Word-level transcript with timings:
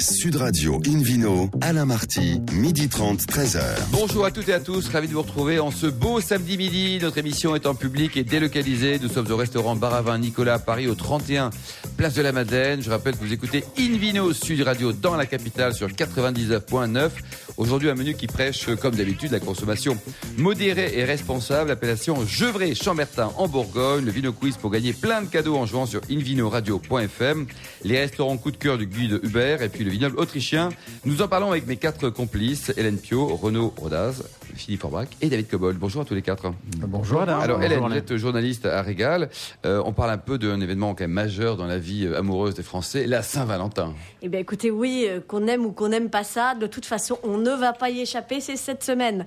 Sud 0.00 0.36
Radio 0.36 0.80
Invino, 0.86 1.50
Alain 1.60 1.84
Marty, 1.84 2.40
midi 2.52 2.88
30, 2.88 3.20
13h. 3.22 3.60
Bonjour 3.90 4.24
à 4.24 4.30
toutes 4.30 4.48
et 4.48 4.52
à 4.52 4.60
tous, 4.60 4.88
ravi 4.88 5.08
de 5.08 5.12
vous 5.12 5.22
retrouver 5.22 5.58
en 5.58 5.72
ce 5.72 5.86
beau 5.86 6.20
samedi 6.20 6.56
midi. 6.56 6.98
Notre 7.02 7.18
émission 7.18 7.56
est 7.56 7.66
en 7.66 7.74
public 7.74 8.16
et 8.16 8.22
délocalisée. 8.22 9.00
Nous 9.02 9.08
sommes 9.08 9.30
au 9.30 9.36
restaurant 9.36 9.74
Baravin 9.74 10.18
Nicolas 10.18 10.60
Paris 10.60 10.86
au 10.86 10.94
31 10.94 11.50
Place 11.98 12.14
de 12.14 12.22
la 12.22 12.30
Madeleine. 12.30 12.80
Je 12.80 12.90
rappelle 12.90 13.16
que 13.16 13.24
vous 13.24 13.32
écoutez 13.32 13.64
Invino 13.76 14.32
Sud 14.32 14.62
Radio 14.62 14.92
dans 14.92 15.16
la 15.16 15.26
capitale 15.26 15.74
sur 15.74 15.88
99.9. 15.88 17.10
Aujourd'hui, 17.56 17.90
un 17.90 17.96
menu 17.96 18.14
qui 18.14 18.28
prêche, 18.28 18.72
comme 18.76 18.94
d'habitude, 18.94 19.32
la 19.32 19.40
consommation 19.40 19.98
modérée 20.36 20.96
et 20.96 21.02
responsable. 21.02 21.72
Appellation 21.72 22.24
Gevrey 22.24 22.76
Chambertin 22.76 23.32
en 23.36 23.48
Bourgogne. 23.48 24.04
Le 24.04 24.12
Vino 24.12 24.32
Quiz 24.32 24.56
pour 24.56 24.70
gagner 24.70 24.92
plein 24.92 25.22
de 25.22 25.26
cadeaux 25.26 25.56
en 25.56 25.66
jouant 25.66 25.86
sur 25.86 26.00
invinoradio.fm. 26.08 27.46
Les 27.82 27.98
restaurants 27.98 28.36
coup 28.36 28.52
de 28.52 28.56
cœur 28.56 28.78
du 28.78 28.86
guide 28.86 29.18
Hubert 29.24 29.62
et 29.62 29.68
puis 29.68 29.82
le 29.82 29.90
vignoble 29.90 30.20
autrichien. 30.20 30.68
Nous 31.04 31.20
en 31.20 31.26
parlons 31.26 31.50
avec 31.50 31.66
mes 31.66 31.78
quatre 31.78 32.10
complices, 32.10 32.72
Hélène 32.76 32.98
Pio, 32.98 33.26
Renaud 33.26 33.74
Rodaz, 33.76 34.22
Philippe 34.54 34.80
Forbach 34.80 35.08
et 35.20 35.28
David 35.28 35.48
Cobol. 35.48 35.74
Bonjour 35.74 36.02
à 36.02 36.04
tous 36.04 36.14
les 36.14 36.22
quatre. 36.22 36.52
Bonjour 36.78 37.22
Alain. 37.22 37.38
Alors 37.38 37.62
Hélène, 37.62 37.80
Bonjour, 37.80 37.92
vous 37.92 37.98
êtes 37.98 38.16
journaliste 38.16 38.66
à 38.66 38.82
Régal. 38.82 39.30
Euh, 39.64 39.82
on 39.84 39.92
parle 39.92 40.10
un 40.10 40.18
peu 40.18 40.38
d'un 40.38 40.60
événement 40.60 40.94
quand 40.94 41.04
même 41.04 41.12
majeur 41.12 41.56
dans 41.56 41.66
la 41.66 41.78
vie 41.78 42.06
euh, 42.06 42.18
amoureuse 42.18 42.54
des 42.54 42.62
Français, 42.62 43.06
la 43.06 43.22
Saint-Valentin. 43.22 43.94
Eh 44.22 44.28
bien, 44.28 44.40
écoutez, 44.40 44.70
oui, 44.70 45.06
euh, 45.08 45.20
qu'on 45.26 45.46
aime 45.46 45.66
ou 45.66 45.72
qu'on 45.72 45.88
n'aime 45.88 46.10
pas 46.10 46.24
ça, 46.24 46.54
de 46.54 46.66
toute 46.66 46.86
façon, 46.86 47.18
on 47.22 47.38
ne 47.38 47.50
va 47.50 47.72
pas 47.72 47.90
y 47.90 48.00
échapper, 48.00 48.40
c'est 48.40 48.56
cette 48.56 48.84
semaine. 48.84 49.26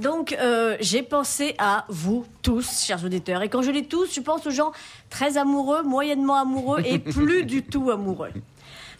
Donc, 0.00 0.32
euh, 0.32 0.76
j'ai 0.80 1.02
pensé 1.02 1.54
à 1.58 1.84
vous 1.88 2.24
tous, 2.42 2.84
chers 2.84 3.04
auditeurs. 3.04 3.42
Et 3.42 3.48
quand 3.48 3.62
je 3.62 3.70
dis 3.70 3.84
tous, 3.84 4.14
je 4.14 4.20
pense 4.20 4.46
aux 4.46 4.50
gens 4.50 4.72
très 5.10 5.36
amoureux, 5.36 5.82
moyennement 5.82 6.36
amoureux 6.36 6.80
et 6.84 6.98
plus 6.98 7.44
du 7.44 7.62
tout 7.62 7.90
amoureux. 7.90 8.30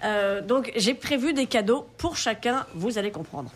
Euh, 0.05 0.43
donc, 0.43 0.73
j'ai 0.77 0.95
prévu 0.95 1.33
des 1.33 1.47
cadeaux 1.47 1.87
pour 1.97 2.17
chacun, 2.17 2.67
vous 2.75 2.99
allez 2.99 3.11
comprendre. 3.11 3.51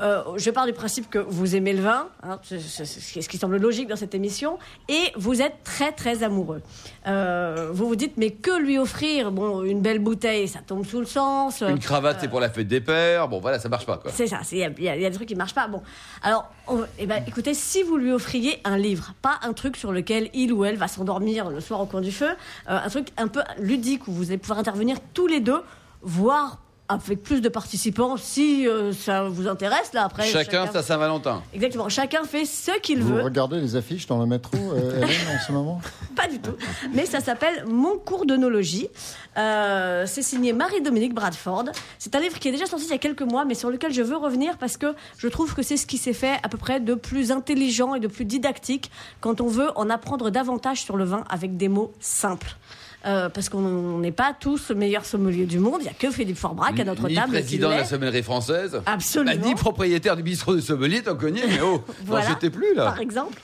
Euh, 0.00 0.22
je 0.36 0.50
pars 0.50 0.66
du 0.66 0.72
principe 0.72 1.10
que 1.10 1.18
vous 1.18 1.54
aimez 1.56 1.72
le 1.72 1.82
vin, 1.82 2.08
hein, 2.22 2.38
ce 2.42 3.28
qui 3.28 3.36
semble 3.38 3.58
logique 3.58 3.88
dans 3.88 3.96
cette 3.96 4.14
émission, 4.14 4.58
et 4.88 5.12
vous 5.16 5.42
êtes 5.42 5.62
très 5.62 5.92
très 5.92 6.22
amoureux. 6.22 6.62
Euh, 7.06 7.68
vous 7.72 7.86
vous 7.88 7.96
dites, 7.96 8.16
mais 8.16 8.30
que 8.30 8.58
lui 8.58 8.78
offrir? 8.78 9.30
Bon, 9.30 9.62
une 9.62 9.80
belle 9.82 9.98
bouteille, 9.98 10.48
ça 10.48 10.60
tombe 10.66 10.86
sous 10.86 11.00
le 11.00 11.06
sens. 11.06 11.60
Une 11.60 11.78
cravate, 11.78 12.18
c'est 12.20 12.28
pour 12.28 12.40
la 12.40 12.48
fête 12.50 12.68
des 12.68 12.80
pères. 12.80 13.28
Bon, 13.28 13.40
voilà, 13.40 13.58
ça 13.58 13.68
marche 13.68 13.86
pas, 13.86 13.98
quoi. 13.98 14.10
C'est 14.14 14.26
ça, 14.26 14.40
il 14.52 14.58
y, 14.58 14.60
y 14.60 14.64
a 14.64 14.70
il 14.96 15.02
y 15.02 15.06
a 15.06 15.10
des 15.10 15.14
trucs 15.16 15.28
qui 15.28 15.34
marchent 15.34 15.54
pas. 15.54 15.68
Bon, 15.68 15.82
alors, 16.22 16.50
on- 16.66 16.84
eh 16.98 17.06
ben, 17.06 17.22
écoutez, 17.26 17.52
si 17.54 17.82
vous 17.82 17.96
lui 17.96 18.12
offriez 18.12 18.60
un 18.64 18.78
livre, 18.78 19.12
pas 19.22 19.38
un 19.42 19.52
truc 19.52 19.76
sur 19.76 19.92
lequel 19.92 20.30
il 20.32 20.52
ou 20.52 20.64
elle 20.64 20.76
va 20.76 20.88
s'endormir 20.88 21.50
le 21.50 21.60
soir 21.60 21.80
au 21.80 21.86
coin 21.86 22.00
du 22.00 22.12
feu, 22.12 22.28
euh, 22.30 22.78
un 22.84 22.88
truc 22.88 23.08
un 23.18 23.28
peu 23.28 23.40
ludique 23.58 24.08
où 24.08 24.12
vous 24.12 24.28
allez 24.30 24.38
pouvoir 24.38 24.58
intervenir 24.58 24.96
tous 25.14 25.26
les 25.26 25.40
deux, 25.40 25.60
voire 26.02 26.58
avec 26.90 27.22
plus 27.22 27.40
de 27.40 27.48
participants 27.48 28.16
si 28.16 28.66
euh, 28.66 28.92
ça 28.92 29.22
vous 29.28 29.46
intéresse. 29.46 29.92
Là, 29.92 30.04
après, 30.04 30.26
Chacun 30.26 30.66
sa 30.66 30.82
Saint-Valentin. 30.82 31.42
Exactement, 31.54 31.88
chacun 31.88 32.24
fait 32.24 32.44
ce 32.44 32.78
qu'il 32.80 33.02
Vous 33.02 33.14
veut. 33.14 33.22
regardez 33.22 33.60
les 33.60 33.76
affiches 33.76 34.06
dans 34.06 34.18
le 34.18 34.26
métro, 34.26 34.56
euh, 34.56 34.96
Hélène, 34.96 35.36
en 35.36 35.46
ce 35.46 35.52
moment? 35.52 35.80
Pas 36.16 36.26
du 36.26 36.40
tout. 36.40 36.56
Mais 36.92 37.06
ça 37.06 37.20
s'appelle 37.20 37.64
Mon 37.66 37.96
cours 37.96 38.26
d'onologie. 38.26 38.88
Euh, 39.38 40.04
c'est 40.06 40.22
signé 40.22 40.52
Marie-Dominique 40.52 41.14
Bradford. 41.14 41.66
C'est 41.98 42.14
un 42.16 42.20
livre 42.20 42.38
qui 42.40 42.48
est 42.48 42.52
déjà 42.52 42.66
sorti 42.66 42.86
il 42.86 42.90
y 42.90 42.94
a 42.94 42.98
quelques 42.98 43.22
mois, 43.22 43.44
mais 43.44 43.54
sur 43.54 43.70
lequel 43.70 43.92
je 43.92 44.02
veux 44.02 44.16
revenir 44.16 44.58
parce 44.58 44.76
que 44.76 44.94
je 45.16 45.28
trouve 45.28 45.54
que 45.54 45.62
c'est 45.62 45.76
ce 45.76 45.86
qui 45.86 45.98
s'est 45.98 46.12
fait 46.12 46.38
à 46.42 46.48
peu 46.48 46.58
près 46.58 46.80
de 46.80 46.94
plus 46.94 47.30
intelligent 47.30 47.94
et 47.94 48.00
de 48.00 48.08
plus 48.08 48.24
didactique 48.24 48.90
quand 49.20 49.40
on 49.40 49.46
veut 49.46 49.70
en 49.76 49.88
apprendre 49.88 50.30
davantage 50.30 50.82
sur 50.82 50.96
le 50.96 51.04
vin 51.04 51.24
avec 51.30 51.56
des 51.56 51.68
mots 51.68 51.92
simples. 52.00 52.56
Euh, 53.06 53.30
parce 53.30 53.48
qu'on 53.48 53.98
n'est 53.98 54.12
pas 54.12 54.34
tous 54.38 54.70
meilleurs 54.72 55.06
sommeliers 55.06 55.46
du 55.46 55.58
monde. 55.58 55.76
Il 55.80 55.84
n'y 55.84 55.88
a 55.88 55.94
que 55.94 56.10
Philippe 56.10 56.36
Forbrac 56.36 56.78
à 56.78 56.84
notre 56.84 57.08
ni 57.08 57.14
table. 57.14 57.32
président 57.32 57.70
de 57.70 57.74
la 57.74 57.84
sommellerie 57.84 58.22
française. 58.22 58.80
Absolument. 58.84 59.40
Bah, 59.40 59.48
ni 59.48 59.54
propriétaire 59.54 60.16
du 60.16 60.22
bistrot 60.22 60.54
de 60.54 60.60
sommelier, 60.60 61.02
t'en 61.02 61.16
connais, 61.16 61.46
mais 61.46 61.60
oh, 61.62 61.82
Voilà, 62.04 62.26
n'en 62.26 62.30
jetais 62.32 62.50
plus, 62.50 62.74
là. 62.74 62.84
Par 62.84 63.00
exemple. 63.00 63.40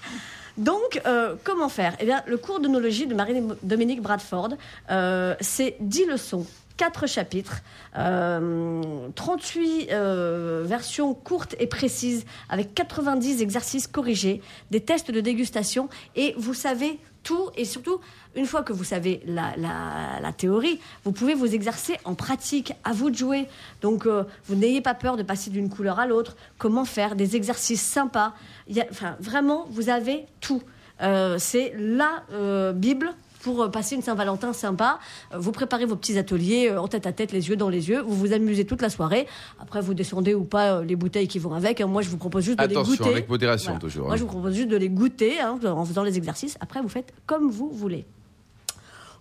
Donc, 0.58 1.00
euh, 1.06 1.36
comment 1.44 1.68
faire? 1.68 1.94
Eh 2.00 2.04
bien, 2.04 2.22
le 2.26 2.36
cours 2.36 2.60
d'onologie 2.60 3.06
de 3.06 3.14
Marie-Dominique 3.14 4.02
Bradford, 4.02 4.50
euh, 4.90 5.34
c'est 5.40 5.76
10 5.80 6.06
leçons. 6.06 6.46
4 6.76 7.06
chapitres, 7.06 7.62
euh, 7.96 9.08
38 9.14 9.88
euh, 9.90 10.62
versions 10.66 11.14
courtes 11.14 11.54
et 11.58 11.66
précises, 11.66 12.24
avec 12.48 12.74
90 12.74 13.42
exercices 13.42 13.86
corrigés, 13.86 14.42
des 14.70 14.80
tests 14.80 15.10
de 15.10 15.20
dégustation, 15.20 15.88
et 16.14 16.34
vous 16.36 16.54
savez 16.54 16.98
tout, 17.22 17.50
et 17.56 17.64
surtout, 17.64 18.00
une 18.36 18.46
fois 18.46 18.62
que 18.62 18.72
vous 18.72 18.84
savez 18.84 19.20
la, 19.26 20.32
théorie, 20.36 20.78
vous 21.04 21.12
pouvez 21.12 21.34
vous 21.34 21.54
exercer 21.54 21.96
en 22.04 22.14
pratique, 22.14 22.72
à 22.84 22.92
vous 22.92 23.10
de 23.10 23.16
jouer. 23.16 23.48
Donc, 23.80 24.06
euh, 24.06 24.22
vous 24.44 24.54
n'ayez 24.54 24.80
pas 24.80 24.94
peur 24.94 25.16
de 25.16 25.22
passer 25.24 25.50
d'une 25.50 25.68
couleur 25.68 25.98
à 25.98 26.06
l'autre, 26.06 26.36
comment 26.58 26.84
faire 26.84 27.16
des 27.16 27.34
exercices 27.34 27.82
sympas? 27.82 28.34
Vraiment, 29.18 29.66
vous 29.70 29.88
avez 29.88 30.26
tout. 30.40 30.62
Euh, 31.02 31.36
c'est 31.38 31.74
la 31.76 32.22
Bible 32.72 33.12
pour 33.46 33.62
euh, 33.62 33.68
passer 33.68 33.94
une 33.94 34.02
Saint-Valentin 34.02 34.52
sympa. 34.52 34.98
Euh, 35.32 35.38
Vous 35.38 35.52
préparez 35.52 35.86
vos 35.86 35.94
petits 35.94 36.18
ateliers 36.18 36.68
euh, 36.68 36.80
en 36.80 36.88
tête 36.88 37.06
à 37.06 37.12
tête, 37.12 37.30
les 37.30 37.48
yeux 37.48 37.54
dans 37.54 37.68
les 37.68 37.88
yeux. 37.88 38.00
Vous 38.00 38.16
vous 38.16 38.32
amusez 38.32 38.66
toute 38.66 38.82
la 38.82 38.90
soirée. 38.90 39.28
Après, 39.60 39.80
vous 39.80 39.94
descendez 39.94 40.34
ou 40.34 40.42
pas 40.42 40.82
les 40.82 40.96
bouteilles 40.96 41.28
qui 41.28 41.38
vont 41.38 41.54
avec. 41.54 41.80
Moi, 41.80 42.02
je 42.02 42.08
vous 42.10 42.16
propose 42.16 42.42
juste 42.42 42.58
de 42.58 42.64
les 42.66 42.72
Attention, 42.76 42.96
goûter. 42.96 43.10
avec 43.10 43.28
modération, 43.28 43.78
toujours, 43.78 44.06
Moi, 44.06 44.14
hein. 44.14 44.16
je 44.16 44.22
vous 44.22 44.28
propose 44.28 44.52
juste 44.54 44.68
de 44.68 44.76
les 44.76 44.88
goûter 44.88 45.38
hein, 45.40 45.60
en 45.64 45.84
faisant 45.84 46.02
les 46.02 46.16
exercices. 46.16 46.58
Après, 46.60 46.82
vous 46.82 46.88
faites 46.88 47.12
comme 47.24 47.48
vous 47.48 47.70
voulez. 47.70 48.04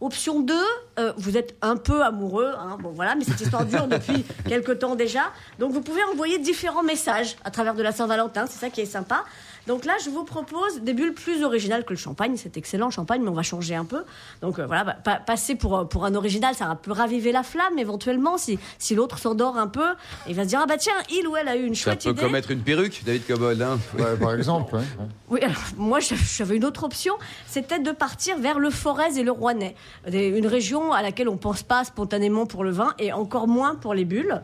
Option 0.02 0.42
2, 0.42 0.54
euh, 1.00 1.14
vous 1.18 1.38
êtes 1.38 1.56
un 1.62 1.78
peu 1.78 2.04
amoureux, 2.04 2.52
hein, 2.60 2.78
bon 2.82 2.90
voilà, 2.90 3.16
mais 3.16 3.24
cette 3.24 3.40
histoire 3.40 3.66
dure 3.66 3.88
depuis 3.88 4.26
quelque 4.48 4.74
temps 4.74 4.96
déjà. 4.96 5.32
Donc 5.58 5.72
vous 5.72 5.82
pouvez 5.82 6.04
envoyer 6.12 6.38
différents 6.38 6.84
messages 6.84 7.38
à 7.46 7.52
travers 7.52 7.76
de 7.76 7.82
la 7.82 7.92
Saint-Valentin, 7.94 8.46
c'est 8.48 8.60
ça 8.60 8.70
qui 8.70 8.82
est 8.82 8.86
sympa. 8.86 9.24
Donc 9.68 9.86
là, 9.86 9.94
je 10.04 10.10
vous 10.10 10.24
propose 10.24 10.82
des 10.82 10.94
bulles 10.94 11.14
plus 11.14 11.44
originales 11.44 11.84
que 11.86 11.94
le 11.94 11.98
champagne. 11.98 12.36
C'est 12.38 12.56
excellent, 12.58 12.86
le 12.88 12.92
champagne, 12.92 13.22
mais 13.24 13.30
on 13.30 13.34
va 13.34 13.42
changer 13.44 13.76
un 13.76 13.86
peu. 13.86 14.04
Donc 14.42 14.60
euh, 14.60 14.66
voilà, 14.68 14.84
bah, 14.84 14.96
pa- 15.04 15.16
passer 15.20 15.56
pour, 15.56 15.78
euh, 15.78 15.84
pour 15.86 16.06
un 16.06 16.14
original, 16.16 16.54
ça 16.56 16.78
peut 16.82 16.92
raviver 16.92 17.32
la 17.32 17.44
flamme 17.44 17.80
éventuellement. 17.80 18.38
Si, 18.38 18.60
si 18.78 18.94
l'autre 18.96 19.18
s'endort 19.18 19.58
un 19.58 19.68
peu, 19.68 19.86
il 20.28 20.36
va 20.36 20.44
se 20.44 20.50
dire, 20.50 20.60
ah 20.62 20.66
bah 20.68 20.78
tiens, 20.78 20.94
il 21.10 21.28
ou 21.28 21.36
elle 21.36 21.48
a 21.48 21.56
eu 21.56 21.66
une 21.66 21.74
chouette 21.76 22.04
peu 22.04 22.12
idée. 22.12 22.22
comme 22.22 22.32
mettre 22.34 22.52
une 22.52 22.62
perruque, 22.62 23.02
David 23.06 23.26
Cobold. 23.26 23.62
Hein. 23.62 23.80
Ouais, 23.98 24.16
Par 24.20 24.34
exemple, 24.36 24.76
ouais. 24.76 24.84
Oui, 25.30 25.40
alors, 25.42 25.56
moi 25.78 26.00
j'avais 26.00 26.58
une 26.58 26.66
autre 26.66 26.84
option, 26.84 27.16
c'était 27.48 27.80
de 27.80 27.92
partir 27.92 28.38
vers 28.38 28.60
le 28.60 28.70
Forez 28.70 29.18
et 29.18 29.24
le 29.24 29.32
Rouennais, 29.32 29.76
une 30.12 30.46
région 30.48 30.92
à 30.94 31.02
laquelle 31.02 31.28
on 31.30 31.38
pense 31.38 31.64
pas 31.64 31.84
spontanément 31.84 32.46
pour 32.46 32.64
le 32.64 32.72
vin 32.72 32.94
et 33.00 33.12
encore 33.14 33.48
moins 33.48 33.74
pour 33.76 33.94
les 33.96 34.06
bulles. 34.06 34.42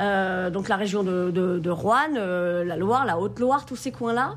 Euh, 0.00 0.50
donc 0.50 0.68
la 0.68 0.76
région 0.76 1.04
de, 1.04 1.30
de, 1.30 1.58
de 1.58 1.70
Roanne, 1.70 2.16
euh, 2.16 2.64
la 2.64 2.76
Loire, 2.76 3.06
la 3.06 3.16
Haute-Loire, 3.18 3.64
tous 3.64 3.76
ces 3.76 3.92
coins-là. 3.92 4.34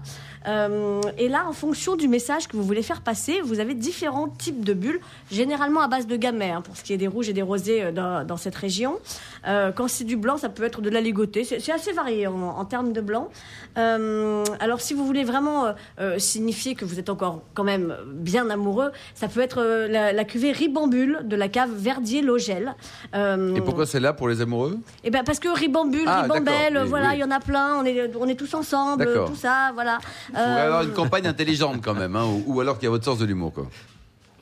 Euh, 0.47 1.01
et 1.17 1.27
là, 1.29 1.45
en 1.49 1.51
fonction 1.51 1.95
du 1.95 2.07
message 2.07 2.47
que 2.47 2.55
vous 2.55 2.63
voulez 2.63 2.83
faire 2.83 3.01
passer, 3.01 3.41
vous 3.43 3.59
avez 3.59 3.73
différents 3.73 4.27
types 4.29 4.63
de 4.63 4.73
bulles, 4.73 4.99
généralement 5.31 5.81
à 5.81 5.87
base 5.87 6.05
de 6.05 6.15
gamay, 6.15 6.51
hein, 6.51 6.61
pour 6.61 6.77
ce 6.77 6.83
qui 6.83 6.93
est 6.93 6.97
des 6.97 7.07
rouges 7.07 7.27
et 7.27 7.33
des 7.33 7.41
rosés 7.41 7.91
dans, 7.91 8.25
dans 8.25 8.37
cette 8.37 8.55
région. 8.55 8.99
Quand 9.43 9.87
c'est 9.87 10.03
du 10.03 10.17
blanc, 10.17 10.37
ça 10.37 10.49
peut 10.49 10.63
être 10.63 10.81
de 10.81 10.89
la 10.89 11.01
ligoté. 11.01 11.43
C'est 11.43 11.71
assez 11.71 11.91
varié 11.91 12.27
en, 12.27 12.41
en 12.41 12.65
termes 12.65 12.93
de 12.93 13.01
blanc. 13.01 13.29
Alors, 13.75 14.79
si 14.79 14.93
vous 14.93 15.05
voulez 15.05 15.23
vraiment 15.23 15.73
signifier 16.17 16.75
que 16.75 16.85
vous 16.85 16.99
êtes 16.99 17.09
encore 17.09 17.41
quand 17.53 17.63
même 17.63 17.95
bien 18.05 18.49
amoureux, 18.49 18.91
ça 19.15 19.27
peut 19.27 19.41
être 19.41 19.61
la, 19.89 20.13
la 20.13 20.23
cuvée 20.23 20.51
Ribambule 20.51 21.21
de 21.23 21.35
la 21.35 21.47
cave 21.47 21.71
Verdier-Logel. 21.73 22.75
Et 23.13 23.61
pourquoi 23.61 23.85
c'est 23.85 23.99
là 23.99 24.13
pour 24.13 24.29
les 24.29 24.41
amoureux? 24.41 24.77
Eh 25.03 25.09
ben 25.09 25.23
parce 25.23 25.39
que 25.39 25.46
Ribambule, 25.53 26.03
Ah, 26.07 26.21
Ribambelle, 26.23 26.83
voilà, 26.87 27.09
oui. 27.09 27.13
il 27.15 27.19
y 27.19 27.23
en 27.23 27.31
a 27.31 27.39
plein. 27.39 27.75
On 27.79 27.85
est, 27.85 28.11
on 28.19 28.27
est 28.27 28.35
tous 28.35 28.53
ensemble, 28.53 29.07
tout 29.27 29.35
ça, 29.35 29.71
voilà. 29.73 29.97
Il 30.29 30.35
faudrait 30.35 30.49
Euh, 30.61 30.65
avoir 30.65 30.83
une 30.83 30.93
campagne 30.93 31.27
intelligente 31.27 31.81
quand 31.83 31.93
même, 31.95 32.15
hein, 32.15 32.25
ou, 32.25 32.55
ou 32.55 32.61
alors 32.61 32.77
qu'il 32.77 32.85
y 32.85 32.87
a 32.87 32.91
votre 32.91 33.05
sens 33.05 33.17
de 33.19 33.25
l'humour. 33.25 33.53
quoi. 33.53 33.67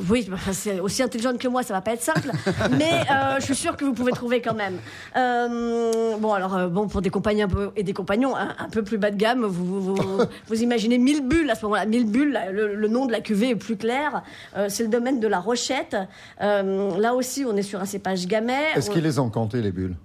Oui, 0.09 0.27
bah, 0.29 0.35
c'est 0.51 0.81
aussi 0.81 1.01
intelligente 1.03 1.37
que 1.37 1.47
moi, 1.47 1.63
ça 1.63 1.73
va 1.73 1.79
pas 1.79 1.93
être 1.93 2.01
simple, 2.01 2.29
mais 2.71 2.91
euh, 3.09 3.37
je 3.39 3.45
suis 3.45 3.55
sûre 3.55 3.77
que 3.77 3.85
vous 3.85 3.93
pouvez 3.93 4.11
trouver 4.11 4.41
quand 4.41 4.53
même. 4.53 4.75
Euh, 5.15 6.17
bon, 6.17 6.33
alors 6.33 6.55
euh, 6.55 6.67
bon 6.67 6.87
pour 6.89 7.01
des 7.01 7.09
un 7.41 7.47
peu, 7.47 7.71
et 7.77 7.83
des 7.83 7.93
compagnons 7.93 8.35
un, 8.35 8.49
un 8.59 8.69
peu 8.69 8.83
plus 8.83 8.97
bas 8.97 9.09
de 9.11 9.15
gamme, 9.15 9.45
vous 9.45 9.81
vous, 9.81 9.95
vous, 9.95 10.21
vous 10.47 10.61
imaginez 10.61 10.97
1000 10.97 11.27
bulles 11.27 11.49
à 11.49 11.55
ce 11.55 11.63
moment-là. 11.63 11.85
1000 11.85 12.05
bulles, 12.11 12.33
là, 12.33 12.51
le, 12.51 12.75
le 12.75 12.87
nom 12.89 13.05
de 13.05 13.11
la 13.13 13.21
cuvée 13.21 13.51
est 13.51 13.55
plus 13.55 13.77
clair. 13.77 14.21
Euh, 14.57 14.67
c'est 14.69 14.83
le 14.83 14.89
domaine 14.89 15.21
de 15.21 15.27
la 15.29 15.39
Rochette. 15.39 15.95
Euh, 16.41 16.97
là 16.97 17.13
aussi, 17.15 17.45
on 17.49 17.55
est 17.55 17.61
sur 17.63 17.79
un 17.81 17.85
cépage 17.85 18.27
gamay. 18.27 18.53
Est-ce 18.75 18.89
On- 18.89 18.93
qu'il 18.93 19.03
les 19.03 19.17
a 19.17 19.21
encantés, 19.21 19.61
les 19.61 19.71
bulles? 19.71 19.95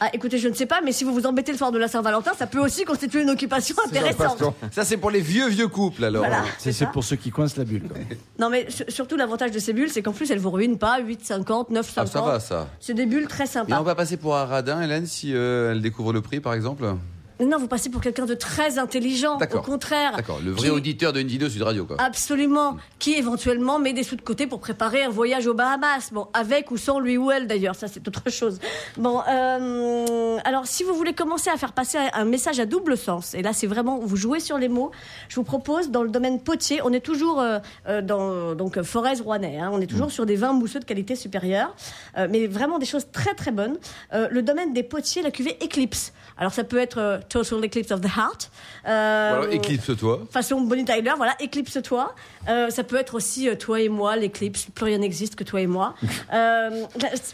Ah, 0.00 0.10
écoutez, 0.12 0.36
je 0.38 0.48
ne 0.48 0.52
sais 0.54 0.66
pas, 0.66 0.80
mais 0.84 0.92
si 0.92 1.04
vous 1.04 1.14
vous 1.14 1.26
embêtez 1.26 1.52
le 1.52 1.58
soir 1.58 1.72
de 1.72 1.78
la 1.78 1.88
Saint-Valentin, 1.88 2.32
ça 2.38 2.46
peut 2.46 2.58
aussi 2.60 2.84
constituer 2.84 3.22
une 3.22 3.30
occupation 3.30 3.74
intéressante. 3.86 4.42
Ça, 4.70 4.84
c'est 4.84 4.98
pour 4.98 5.10
les 5.10 5.20
vieux, 5.20 5.48
vieux 5.48 5.68
couples 5.68 6.04
alors. 6.04 6.22
Voilà. 6.24 6.44
C'est 6.58 6.90
pour 6.90 7.02
ceux 7.02 7.16
qui 7.16 7.30
coincent 7.30 7.54
la 7.56 7.64
bulle. 7.64 7.84
quoi. 7.88 7.96
Non, 8.38 8.50
mais 8.50 8.66
su- 8.70 8.84
surtout 8.88 9.16
l'avantage 9.16 9.52
de 9.52 9.58
ces 9.58 9.72
bulles, 9.72 9.90
c'est 9.90 10.02
qu'en 10.02 10.12
plus, 10.12 10.30
elles 10.30 10.38
vous 10.38 10.50
ruinent 10.50 10.76
pas 10.78 11.00
8,50, 11.00 11.70
9,50. 11.72 11.92
Ah, 11.96 12.06
ça 12.06 12.20
va, 12.20 12.40
ça. 12.40 12.68
C'est 12.80 12.92
des 12.94 13.06
bulles 13.06 13.26
très 13.28 13.44
Et 13.44 13.46
sympas. 13.46 13.78
on 13.80 13.84
va 13.84 13.94
passer 13.94 14.18
pour 14.18 14.36
un 14.36 14.44
radin, 14.44 14.82
Hélène, 14.82 15.06
si 15.06 15.32
euh, 15.34 15.72
elle 15.72 15.80
découvre 15.80 16.12
le 16.12 16.20
prix, 16.20 16.40
par 16.40 16.52
exemple 16.52 16.84
non, 17.40 17.58
vous 17.58 17.68
passez 17.68 17.90
pour 17.90 18.00
quelqu'un 18.00 18.26
de 18.26 18.34
très 18.34 18.78
intelligent. 18.78 19.38
Au 19.38 19.60
contraire. 19.60 20.16
D'accord, 20.16 20.40
le 20.44 20.50
vrai 20.52 20.68
Qui- 20.68 20.70
auditeur 20.70 21.12
de 21.12 21.20
Indino 21.20 21.48
Sud 21.48 21.62
Radio, 21.62 21.84
quoi. 21.84 21.96
Absolument. 22.00 22.76
Qui 22.98 23.14
éventuellement 23.14 23.78
met 23.78 23.92
des 23.92 24.02
sous 24.02 24.16
de 24.16 24.22
côté 24.22 24.46
pour 24.46 24.60
préparer 24.60 25.02
un 25.02 25.10
voyage 25.10 25.46
aux 25.46 25.54
Bahamas. 25.54 26.10
Bon, 26.12 26.28
avec 26.32 26.70
ou 26.70 26.76
sans 26.76 26.98
lui 26.98 27.16
ou 27.18 27.30
elle 27.30 27.46
d'ailleurs, 27.46 27.74
ça 27.74 27.88
c'est 27.88 28.06
autre 28.08 28.30
chose. 28.30 28.58
Bon, 28.96 29.20
euh, 29.28 30.38
alors 30.44 30.66
si 30.66 30.82
vous 30.84 30.94
voulez 30.94 31.12
commencer 31.12 31.50
à 31.50 31.56
faire 31.56 31.72
passer 31.72 31.98
un 32.12 32.24
message 32.24 32.60
à 32.60 32.66
double 32.66 32.96
sens, 32.96 33.34
et 33.34 33.42
là 33.42 33.52
c'est 33.52 33.66
vraiment, 33.66 33.98
vous 33.98 34.16
jouez 34.16 34.40
sur 34.40 34.58
les 34.58 34.68
mots, 34.68 34.90
je 35.28 35.36
vous 35.36 35.44
propose 35.44 35.90
dans 35.90 36.02
le 36.02 36.08
domaine 36.10 36.40
potier, 36.40 36.80
on 36.84 36.92
est 36.92 37.00
toujours 37.00 37.40
euh, 37.40 37.58
euh, 37.88 38.02
dans 38.02 38.54
donc 38.54 38.80
Forez 38.82 39.20
Rouennais, 39.22 39.58
hein, 39.58 39.70
on 39.72 39.80
est 39.80 39.86
toujours 39.86 40.10
sur 40.10 40.26
des 40.26 40.36
vins 40.36 40.52
mousseux 40.52 40.80
de 40.80 40.84
qualité 40.84 41.16
supérieure, 41.16 41.74
euh, 42.16 42.28
mais 42.30 42.46
vraiment 42.46 42.78
des 42.78 42.86
choses 42.86 43.06
très 43.12 43.34
très 43.34 43.50
bonnes. 43.50 43.76
Le 44.12 44.40
domaine 44.40 44.72
des 44.72 44.82
potiers, 44.82 45.22
la 45.22 45.30
cuvée 45.30 45.56
Eclipse. 45.62 46.12
Alors 46.38 46.52
ça 46.52 46.64
peut 46.64 46.78
être 46.78 47.20
Total 47.28 47.64
Eclipse 47.64 47.90
of 47.92 48.00
the 48.00 48.06
Heart. 48.16 48.50
Euh, 48.86 49.32
Alors, 49.32 49.52
éclipse-toi. 49.52 50.22
façon 50.30 50.60
Bonnie 50.60 50.84
Tyler, 50.84 51.12
voilà, 51.16 51.34
éclipse-toi. 51.40 52.14
Euh, 52.48 52.70
ça 52.70 52.84
peut 52.84 52.96
être 52.96 53.14
aussi 53.14 53.48
euh, 53.48 53.56
toi 53.56 53.80
et 53.80 53.88
moi, 53.88 54.16
l'éclipse, 54.16 54.66
plus 54.74 54.84
rien 54.84 54.98
n'existe 54.98 55.34
que 55.34 55.44
toi 55.44 55.60
et 55.60 55.66
moi. 55.66 55.94
Euh, 56.32 56.84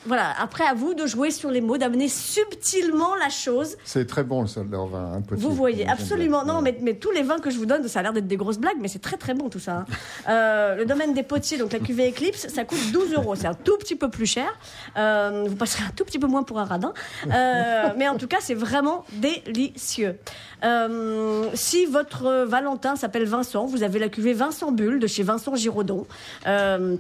voilà, 0.06 0.32
après 0.38 0.64
à 0.64 0.74
vous 0.74 0.94
de 0.94 1.06
jouer 1.06 1.30
sur 1.30 1.50
les 1.50 1.60
mots, 1.60 1.78
d'amener 1.78 2.08
subtilement 2.08 3.14
la 3.16 3.30
chose. 3.30 3.76
C'est 3.84 4.06
très 4.06 4.22
bon, 4.22 4.46
ça, 4.46 4.62
leur 4.68 4.86
vin, 4.86 5.14
un 5.14 5.20
petit. 5.22 5.40
Vous 5.40 5.50
voyez, 5.50 5.88
absolument. 5.88 6.44
Non, 6.44 6.60
mais, 6.60 6.76
mais 6.82 6.94
tous 6.94 7.10
les 7.10 7.22
vins 7.22 7.38
que 7.38 7.50
je 7.50 7.56
vous 7.56 7.66
donne, 7.66 7.86
ça 7.88 8.00
a 8.00 8.02
l'air 8.02 8.12
d'être 8.12 8.26
des 8.26 8.36
grosses 8.36 8.58
blagues, 8.58 8.76
mais 8.80 8.88
c'est 8.88 8.98
très 9.00 9.16
très 9.16 9.34
bon 9.34 9.48
tout 9.48 9.58
ça. 9.58 9.72
hein. 9.78 9.86
Euh, 10.28 10.76
le 10.76 10.84
domaine 10.86 11.14
des 11.14 11.22
potiers, 11.24 11.58
donc 11.58 11.72
la 11.72 11.78
cuvée 11.80 12.10
Eclipse, 12.10 12.46
ça 12.48 12.64
coûte 12.64 12.78
12 12.92 13.14
euros. 13.14 13.34
C'est 13.34 13.46
un 13.48 13.54
tout 13.54 13.76
petit 13.78 13.96
peu 13.96 14.08
plus 14.08 14.26
cher. 14.26 14.46
Euh, 14.96 15.44
vous 15.48 15.56
passerez 15.56 15.82
un 15.84 15.90
tout 15.90 16.04
petit 16.04 16.18
peu 16.18 16.26
moins 16.26 16.42
pour 16.42 16.58
un 16.58 16.64
radin. 16.64 16.92
Euh, 17.30 17.88
mais 17.96 18.08
en 18.08 18.16
tout 18.16 18.28
cas, 18.28 18.38
c'est 18.40 18.54
vraiment 18.54 19.04
délicieux. 19.14 19.72
Euh, 20.64 21.48
si 21.54 21.86
votre 21.86 22.44
Valentin 22.44 22.96
s'appelle 22.96 23.24
Vincent, 23.24 23.66
vous 23.66 23.82
avez 23.82 23.98
la 23.98 24.08
cuvée 24.08 24.32
Vincent 24.32 24.72
Bulle 24.72 24.98
de 25.00 25.06
chez 25.06 25.22
Vincent 25.22 25.54
Giraudon. 25.56 26.06
Euh, 26.46 26.96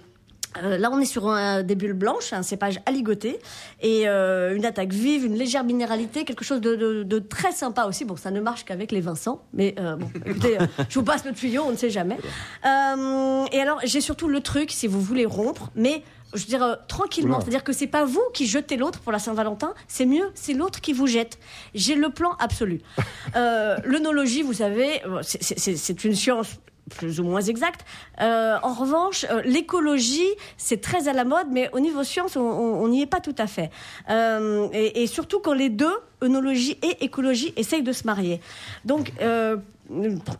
euh, 0.62 0.76
là, 0.76 0.90
on 0.92 0.98
est 1.00 1.06
sur 1.06 1.28
un- 1.30 1.62
des 1.62 1.74
bulles 1.74 1.94
blanches, 1.94 2.34
un 2.34 2.42
cépage 2.42 2.78
aligoté, 2.84 3.38
et 3.80 4.06
euh, 4.06 4.54
une 4.54 4.66
attaque 4.66 4.92
vive, 4.92 5.24
une 5.24 5.34
légère 5.36 5.64
minéralité, 5.64 6.24
quelque 6.26 6.44
chose 6.44 6.60
de, 6.60 6.74
de- 6.76 7.02
de 7.04 7.18
très 7.20 7.52
sympa 7.52 7.84
aussi. 7.86 8.04
Bon, 8.04 8.16
ça 8.16 8.30
ne 8.30 8.38
marche 8.40 8.64
qu'avec 8.66 8.92
les 8.92 9.00
Vincent, 9.00 9.40
mais 9.54 9.74
euh, 9.78 9.96
bon, 9.96 10.10
écoutez, 10.26 10.58
je 10.90 10.98
vous 10.98 11.04
passe 11.06 11.24
le 11.24 11.32
tuyau, 11.32 11.62
on 11.66 11.70
ne 11.70 11.76
sait 11.76 11.88
jamais. 11.88 12.18
Et 12.64 13.60
alors, 13.60 13.80
j'ai 13.84 14.02
surtout 14.02 14.28
le 14.28 14.40
truc, 14.40 14.70
si 14.72 14.86
vous 14.88 15.00
voulez 15.00 15.24
rompre, 15.24 15.70
mais 15.74 16.02
je 16.34 16.40
veux 16.40 16.46
dire 16.48 16.62
euh, 16.62 16.74
tranquillement, 16.88 17.40
c'est-à-dire 17.40 17.64
que 17.64 17.72
c'est 17.72 17.86
pas 17.86 18.04
vous 18.04 18.22
qui 18.34 18.46
jetez 18.46 18.76
l'autre 18.76 19.00
pour 19.00 19.12
la 19.12 19.18
Saint-Valentin, 19.18 19.74
c'est 19.88 20.06
mieux, 20.06 20.30
c'est 20.34 20.54
l'autre 20.54 20.80
qui 20.80 20.92
vous 20.92 21.06
jette. 21.06 21.38
J'ai 21.74 21.94
le 21.94 22.10
plan 22.10 22.32
absolu. 22.38 22.80
Euh, 23.36 23.76
L'œnologie, 23.84 24.42
vous 24.42 24.52
savez, 24.52 25.02
euh, 25.06 25.20
c'est- 25.22 26.04
une 26.04 26.14
science 26.14 26.48
plus 26.90 27.20
ou 27.20 27.24
moins 27.24 27.40
exacte. 27.40 27.86
Euh, 28.20 28.56
en 28.62 28.74
revanche, 28.74 29.24
euh, 29.30 29.40
l'écologie, 29.44 30.28
c'est 30.58 30.80
très 30.82 31.08
à 31.08 31.12
la 31.14 31.24
mode, 31.24 31.46
mais 31.50 31.70
au 31.72 31.80
niveau 31.80 32.02
science, 32.04 32.36
on- 32.36 32.86
n'y 32.88 33.00
est 33.02 33.06
pas 33.06 33.20
tout 33.20 33.34
à 33.38 33.46
fait. 33.46 33.70
Euh, 34.10 34.68
et, 34.74 35.02
et 35.02 35.06
surtout 35.06 35.38
quand 35.40 35.54
les 35.54 35.70
deux, 35.70 35.94
œnologie 36.22 36.76
et 36.82 37.04
écologie, 37.04 37.54
essayent 37.56 37.82
de 37.82 37.92
se 37.92 38.04
marier. 38.06 38.40
Donc, 38.84 39.12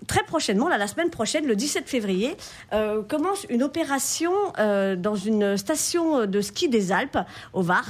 très 0.07 0.23
prochainement, 0.25 0.69
la 0.69 0.87
semaine 0.87 1.11
prochaine, 1.11 1.47
le 1.47 1.57
17 1.57 1.89
février, 1.89 2.37
euh, 2.73 3.03
commence 3.03 3.47
une 3.51 3.63
opération 3.63 4.33
euh, 4.59 4.97
dans 4.97 5.17
une 5.17 5.57
station 5.57 6.27
de 6.27 6.41
ski 6.41 6.69
des 6.69 6.93
Alpes, 6.93 7.19
au 7.53 7.63
Vars, 7.63 7.85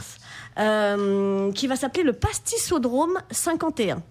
euh, 0.59 1.53
qui 1.53 1.67
va 1.67 1.77
s'appeler 1.77 2.05
le 2.05 2.13
Pastissodrome 2.13 3.19
51. 3.31 4.03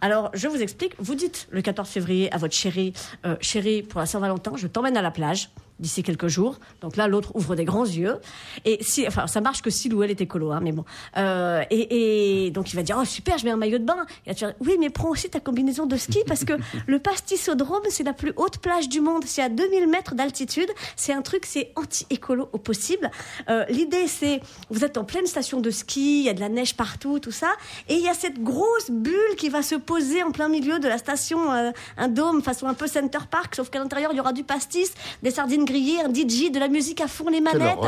Alors, 0.00 0.30
je 0.34 0.48
vous 0.48 0.60
explique. 0.60 0.94
Vous 0.98 1.14
dites 1.14 1.48
le 1.50 1.62
14 1.62 1.88
février 1.88 2.32
à 2.32 2.38
votre 2.38 2.54
chérie, 2.54 2.92
chérie, 3.40 3.82
pour 3.82 4.00
la 4.00 4.06
Saint-Valentin, 4.06 4.52
je 4.56 4.66
t'emmène 4.66 4.96
à 4.96 5.02
la 5.02 5.10
plage 5.10 5.50
d'ici 5.78 6.02
quelques 6.02 6.28
jours. 6.28 6.58
Donc 6.80 6.96
là, 6.96 7.08
l'autre 7.08 7.34
ouvre 7.34 7.54
des 7.54 7.64
grands 7.64 7.84
yeux. 7.84 8.16
Et 8.64 8.78
si, 8.82 9.06
enfin, 9.06 9.26
ça 9.26 9.40
marche 9.40 9.62
que 9.62 9.70
si 9.70 9.92
ou 9.92 10.02
elle 10.02 10.10
est 10.10 10.20
écolo, 10.20 10.52
hein, 10.52 10.60
mais 10.62 10.72
bon. 10.72 10.84
Euh, 11.16 11.62
et, 11.70 12.46
et 12.46 12.50
donc 12.50 12.72
il 12.72 12.76
va 12.76 12.82
dire, 12.82 12.98
oh 13.00 13.04
super, 13.04 13.38
je 13.38 13.44
mets 13.44 13.50
un 13.50 13.56
maillot 13.56 13.78
de 13.78 13.84
bain. 13.84 14.06
Et 14.24 14.30
là, 14.30 14.34
tu 14.34 14.44
vas 14.44 14.52
dire, 14.52 14.58
oui, 14.60 14.76
mais 14.78 14.90
prends 14.90 15.10
aussi 15.10 15.28
ta 15.28 15.40
combinaison 15.40 15.86
de 15.86 15.96
ski 15.96 16.22
parce 16.26 16.44
que 16.44 16.54
le 16.86 16.98
Pastissodrome, 16.98 17.82
c'est 17.90 18.04
la 18.04 18.12
plus 18.12 18.32
haute 18.36 18.58
plage 18.58 18.88
du 18.88 19.00
monde. 19.00 19.24
C'est 19.26 19.42
à 19.42 19.48
2000 19.48 19.86
mètres 19.88 20.14
d'altitude. 20.14 20.68
C'est 20.96 21.12
un 21.12 21.22
truc, 21.22 21.44
c'est 21.46 21.72
anti-écolo 21.76 22.48
au 22.52 22.58
possible. 22.58 23.10
Euh, 23.48 23.64
L'idée, 23.68 24.06
c'est, 24.06 24.40
vous 24.70 24.84
êtes 24.84 24.96
en 24.96 25.04
pleine 25.04 25.26
station 25.26 25.60
de 25.60 25.70
ski, 25.70 26.20
il 26.20 26.24
y 26.24 26.28
a 26.28 26.34
de 26.34 26.40
la 26.40 26.48
neige 26.48 26.76
partout, 26.76 27.18
tout 27.18 27.30
ça. 27.30 27.52
Et 27.88 27.94
il 27.94 28.02
y 28.02 28.08
a 28.08 28.14
cette 28.14 28.42
grosse 28.42 28.90
bulle 28.90 29.36
qui 29.36 29.48
va 29.48 29.62
se 29.62 29.74
poser 29.74 30.22
en 30.22 30.30
plein 30.30 30.48
milieu 30.48 30.78
de 30.78 30.88
la 30.88 30.98
station, 30.98 31.52
euh, 31.52 31.70
un 31.96 32.08
dôme 32.08 32.42
façon 32.42 32.66
un 32.66 32.74
peu 32.74 32.86
Center 32.86 33.18
Park, 33.30 33.54
sauf 33.54 33.70
qu'à 33.70 33.78
l'intérieur, 33.78 34.12
il 34.12 34.16
y 34.16 34.20
aura 34.20 34.32
du 34.32 34.44
pastis, 34.44 34.92
des 35.22 35.30
sardines 35.30 35.65
grillées, 35.66 36.00
un 36.00 36.08
DJ, 36.12 36.50
de 36.50 36.58
la 36.58 36.68
musique 36.68 37.02
à 37.02 37.08
fond 37.08 37.28
les 37.28 37.42
manettes. 37.42 37.78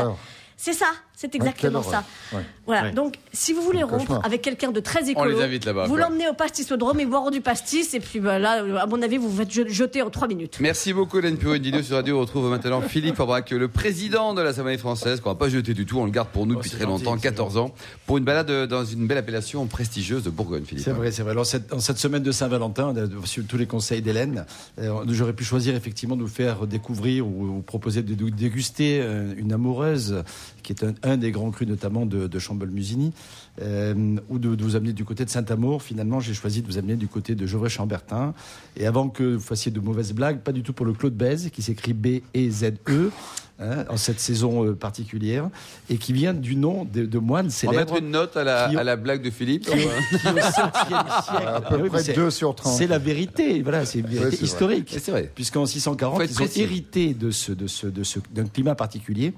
C'est 0.55 0.73
ça, 0.73 0.91
c'est 1.19 1.35
exactement 1.35 1.83
ça. 1.83 2.03
Ouais. 2.33 2.39
Voilà, 2.65 2.83
Ouais. 2.83 2.91
donc 2.93 3.15
si 3.33 3.51
vous 3.51 3.61
voulez 3.61 3.83
rompre 3.83 3.97
cauchemar. 4.05 4.25
avec 4.25 4.41
quelqu'un 4.41 4.71
de 4.71 4.79
très 4.79 5.09
écolo, 5.09 5.35
vous 5.87 5.97
l'emmenez 5.97 6.29
au 6.29 6.33
pastissodrome 6.33 6.99
et 7.01 7.05
boire 7.05 7.29
du 7.31 7.41
pastis, 7.41 7.93
et 7.93 7.99
puis 7.99 8.19
bah, 8.19 8.39
là, 8.39 8.63
à 8.79 8.85
mon 8.85 9.01
avis, 9.01 9.17
vous 9.17 9.27
vous 9.29 9.37
faites 9.37 9.51
je- 9.51 9.67
jeter 9.67 10.01
en 10.01 10.09
trois 10.09 10.27
minutes. 10.27 10.57
Merci 10.61 10.93
beaucoup, 10.93 11.17
Hélène 11.19 11.37
Puro, 11.37 11.53
Indino 11.53 11.81
sur 11.81 11.95
Radio. 11.97 12.17
On 12.17 12.21
retrouve 12.21 12.49
maintenant 12.49 12.79
Philippe 12.81 13.15
Fabrac, 13.15 13.51
le 13.51 13.67
président 13.67 14.33
de 14.33 14.41
la 14.41 14.53
Samarie 14.53 14.77
française, 14.77 15.19
qu'on 15.19 15.29
va 15.29 15.35
pas 15.35 15.49
jeter 15.49 15.73
du 15.73 15.85
tout. 15.85 15.99
On 15.99 16.05
le 16.05 16.11
garde 16.11 16.29
pour 16.29 16.45
nous 16.45 16.53
Oh, 16.53 16.57
depuis 16.57 16.69
très 16.69 16.85
gentil, 16.85 17.03
longtemps, 17.03 17.15
c'est 17.17 17.23
14 17.23 17.57
ans, 17.57 17.73
pour 18.05 18.17
une 18.17 18.23
balade 18.23 18.49
euh, 18.49 18.67
dans 18.67 18.85
une 18.85 19.05
belle 19.07 19.17
appellation 19.17 19.65
prestigieuse 19.65 20.23
de 20.23 20.29
Bourgogne, 20.29 20.63
Philippe. 20.63 20.85
C'est 20.85 20.91
vrai, 20.91 21.11
c'est 21.11 21.23
vrai. 21.23 21.31
Alors, 21.31 21.45
cette, 21.45 21.73
en 21.73 21.79
cette 21.79 21.97
semaine 21.97 22.23
de 22.23 22.31
Saint-Valentin, 22.31 22.93
on 22.93 22.97
a 22.97 23.21
reçu 23.21 23.43
tous 23.43 23.57
les 23.57 23.65
conseils 23.65 24.01
d'Hélène. 24.01 24.45
Euh, 24.79 25.03
J'aurais 25.09 25.33
pu 25.33 25.43
choisir 25.43 25.75
effectivement 25.75 26.15
de 26.15 26.21
vous 26.21 26.27
faire 26.27 26.65
découvrir 26.67 27.27
ou, 27.27 27.57
ou 27.57 27.61
proposer 27.61 28.03
de, 28.03 28.13
de 28.13 28.29
déguster 28.29 28.99
euh, 29.01 29.33
une 29.37 29.51
amoureuse, 29.51 30.23
qui 30.63 30.71
est 30.73 30.83
un, 30.83 30.93
un 31.03 31.08
des 31.17 31.31
grands 31.31 31.51
crus 31.51 31.67
notamment 31.67 32.05
de, 32.05 32.27
de 32.27 32.39
Chambol-Musigny, 32.39 33.11
euh, 33.61 34.15
ou 34.29 34.39
de, 34.39 34.55
de 34.55 34.63
vous 34.63 34.75
amener 34.75 34.93
du 34.93 35.05
côté 35.05 35.25
de 35.25 35.29
Saint-Amour. 35.29 35.81
Finalement, 35.83 36.19
j'ai 36.19 36.33
choisi 36.33 36.61
de 36.61 36.67
vous 36.67 36.77
amener 36.77 36.95
du 36.95 37.07
côté 37.07 37.35
de 37.35 37.45
Gevrey-Chambertin. 37.45 38.33
Et 38.77 38.85
avant 38.87 39.09
que 39.09 39.35
vous 39.35 39.39
fassiez 39.43 39.71
de 39.71 39.79
mauvaises 39.79 40.13
blagues, 40.13 40.39
pas 40.39 40.51
du 40.51 40.63
tout 40.63 40.73
pour 40.73 40.85
le 40.85 40.93
Claude 40.93 41.13
Bèze, 41.15 41.49
qui 41.51 41.61
s'écrit 41.61 41.93
B-E-Z-E. 41.93 43.11
hein, 43.61 43.83
en 43.89 43.97
cette 43.97 44.21
saison 44.21 44.63
euh, 44.65 44.73
particulière 44.73 45.49
et 45.89 45.97
qui 45.97 46.13
vient 46.13 46.33
du 46.33 46.55
nom 46.55 46.85
de, 46.85 47.05
de 47.05 47.17
moines 47.19 47.49
On 47.67 47.71
va 47.71 47.77
mettre 47.79 47.97
une 47.97 48.09
note 48.11 48.37
à 48.37 48.45
la, 48.45 48.69
qui 48.69 48.77
ont- 48.77 48.79
à 48.79 48.83
la 48.85 48.95
blague 48.95 49.21
de 49.21 49.29
Philippe. 49.29 49.65
qui, 49.65 49.71
au 49.71 49.75
7e 49.75 50.41
siècle. 50.41 50.93
À 51.45 51.59
peu 51.59 51.75
Ah 51.75 51.77
oui, 51.81 51.89
près 51.89 51.97
mais 51.97 52.03
c'est- 52.05 52.13
2 52.13 52.29
sur 52.31 52.55
30. 52.55 52.73
C'est 52.73 52.87
la 52.87 52.99
vérité, 52.99 53.61
voilà, 53.61 53.83
c'est 53.85 53.99
une 53.99 54.07
vérité 54.07 54.45
historique. 54.45 54.95
C'est 54.97 55.11
vrai. 55.11 55.29
Puisqu'en 55.35 55.65
640, 55.65 56.15
Faut 56.15 56.21
être 56.21 56.29
ils 56.31 56.33
ont 56.35 56.45
précis. 56.45 56.61
hérité 56.61 57.13
de 57.13 57.31
ce, 57.31 57.51
de 57.51 57.67
ce, 57.67 57.87
de 57.87 58.03
ce, 58.03 58.19
d'un 58.33 58.45
climat 58.45 58.75
particulier 58.75 59.33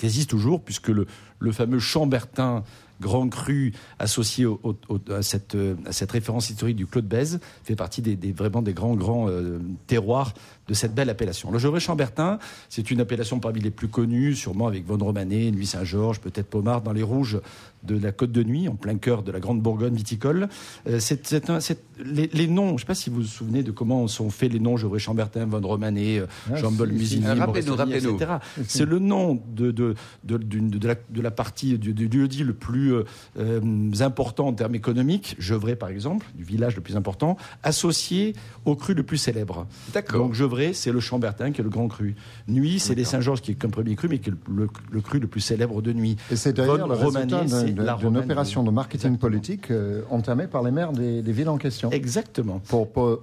qui 0.00 0.06
existe 0.06 0.30
toujours, 0.30 0.62
puisque 0.62 0.88
le, 0.88 1.06
fameux 1.52 1.78
Chambertin 1.78 2.64
grand 3.02 3.28
cru 3.28 3.72
associé 3.98 4.44
euh, 4.46 5.76
à 5.86 5.92
cette 5.92 6.10
référence 6.12 6.50
historique 6.50 6.76
du 6.76 6.86
Claude 6.86 7.06
Bèze 7.06 7.38
fait 7.64 7.76
partie 7.76 8.02
des, 8.02 8.16
des- 8.16 8.32
vraiment 8.32 8.62
des 8.62 8.72
grands 8.74 8.94
grands 8.94 9.28
euh, 9.28 9.58
terroirs 9.86 10.32
de 10.70 10.74
cette 10.74 10.94
belle 10.94 11.10
appellation. 11.10 11.50
Le 11.50 11.58
Gevrey 11.58 11.80
Chambertin, 11.80 12.38
c'est 12.68 12.92
une 12.92 13.00
appellation 13.00 13.40
parmi 13.40 13.58
les 13.60 13.72
plus 13.72 13.88
connues, 13.88 14.36
sûrement 14.36 14.68
avec 14.68 14.86
Von 14.86 14.98
Romanet, 14.98 15.50
Nuit 15.50 15.66
Saint-Georges, 15.66 16.20
peut-être 16.20 16.46
Pomard 16.46 16.80
dans 16.80 16.92
les 16.92 17.02
rouges 17.02 17.40
de 17.82 17.98
la 17.98 18.12
Côte 18.12 18.30
de 18.30 18.42
Nuit, 18.44 18.68
en 18.68 18.76
plein 18.76 18.96
cœur 18.96 19.22
de 19.24 19.32
la 19.32 19.40
grande 19.40 19.60
Bourgogne 19.62 19.94
viticole. 19.94 20.48
Euh, 20.88 21.00
c'est, 21.00 21.26
c'est 21.26 21.50
un- 21.50 21.58
c'est- 21.60 21.82
les, 22.04 22.28
les 22.32 22.46
noms, 22.46 22.68
je 22.68 22.72
ne 22.74 22.78
sais 22.78 22.84
pas 22.86 22.94
si 22.94 23.10
vous 23.10 23.16
vous 23.16 23.22
souvenez 23.26 23.62
de 23.64 23.72
comment 23.72 24.06
sont 24.06 24.30
faits 24.30 24.52
les 24.52 24.60
noms 24.60 24.76
Gevrey 24.76 24.98
Chambertin, 25.00 25.44
Von 25.46 25.60
Romanet, 25.66 26.22
Ah, 26.52 26.56
Jean-Paul 26.56 26.88
si, 26.90 27.06
si. 27.06 27.16
Musigny, 27.20 27.26
etc. 27.94 28.32
C'est 28.68 28.84
le 28.86 28.98
nom 29.00 29.42
de, 29.56 29.70
de, 29.72 29.94
de, 30.24 30.36
d'une- 30.38 30.70
de 30.70 31.20
la, 31.22 31.30
partie 31.32 31.78
du, 31.78 31.94
du 31.94 32.06
lieu-dit 32.08 32.44
le 32.44 32.52
plus 32.54 32.94
euh, 32.94 33.04
euh, 33.38 33.60
important 34.00 34.46
en 34.48 34.52
termes 34.52 34.74
économiques, 34.76 35.34
Gevrey 35.40 35.74
par 35.74 35.88
exemple, 35.88 36.26
du 36.36 36.44
village 36.44 36.76
le 36.76 36.82
plus 36.82 36.96
important, 36.96 37.36
associé 37.62 38.34
au 38.66 38.76
cru 38.76 38.94
le 38.94 39.02
plus 39.02 39.16
célèbre. 39.18 39.66
D'accord. 39.94 40.20
Donc 40.26 40.34
Gevrey, 40.34 40.59
c'est 40.72 40.92
le 40.92 41.00
Chambertin 41.00 41.52
qui 41.52 41.60
est 41.60 41.64
le 41.64 41.70
grand 41.70 41.88
cru. 41.88 42.14
Nuit, 42.48 42.78
c'est 42.78 42.94
les 42.94 43.04
Saint-Georges 43.04 43.40
qui 43.40 43.52
est 43.52 43.54
comme 43.54 43.70
premier 43.70 43.96
cru, 43.96 44.08
mais 44.08 44.18
qui 44.18 44.30
est 44.30 44.34
le, 44.48 45.00
cru 45.00 45.18
le 45.18 45.26
plus 45.26 45.40
célèbre 45.40 45.82
de 45.82 45.92
nuit. 45.92 46.16
Et 46.30 46.36
c'est 46.36 46.52
d'ailleurs 46.52 46.86
le 46.86 46.94
résultat 46.94 47.44
d'une 47.96 48.16
opération 48.16 48.62
de 48.62 48.70
marketing 48.70 49.12
Exactement. 49.12 49.30
politique 49.30 49.70
euh, 49.70 50.02
entamée 50.10 50.46
par 50.46 50.62
les 50.62 50.70
maires 50.70 50.92
des, 50.92 51.22
des 51.22 51.32
villes 51.32 51.48
en 51.48 51.58
question. 51.58 51.90
Exactement. 51.90 52.60
Pour, 52.68 52.90
pour 52.90 53.20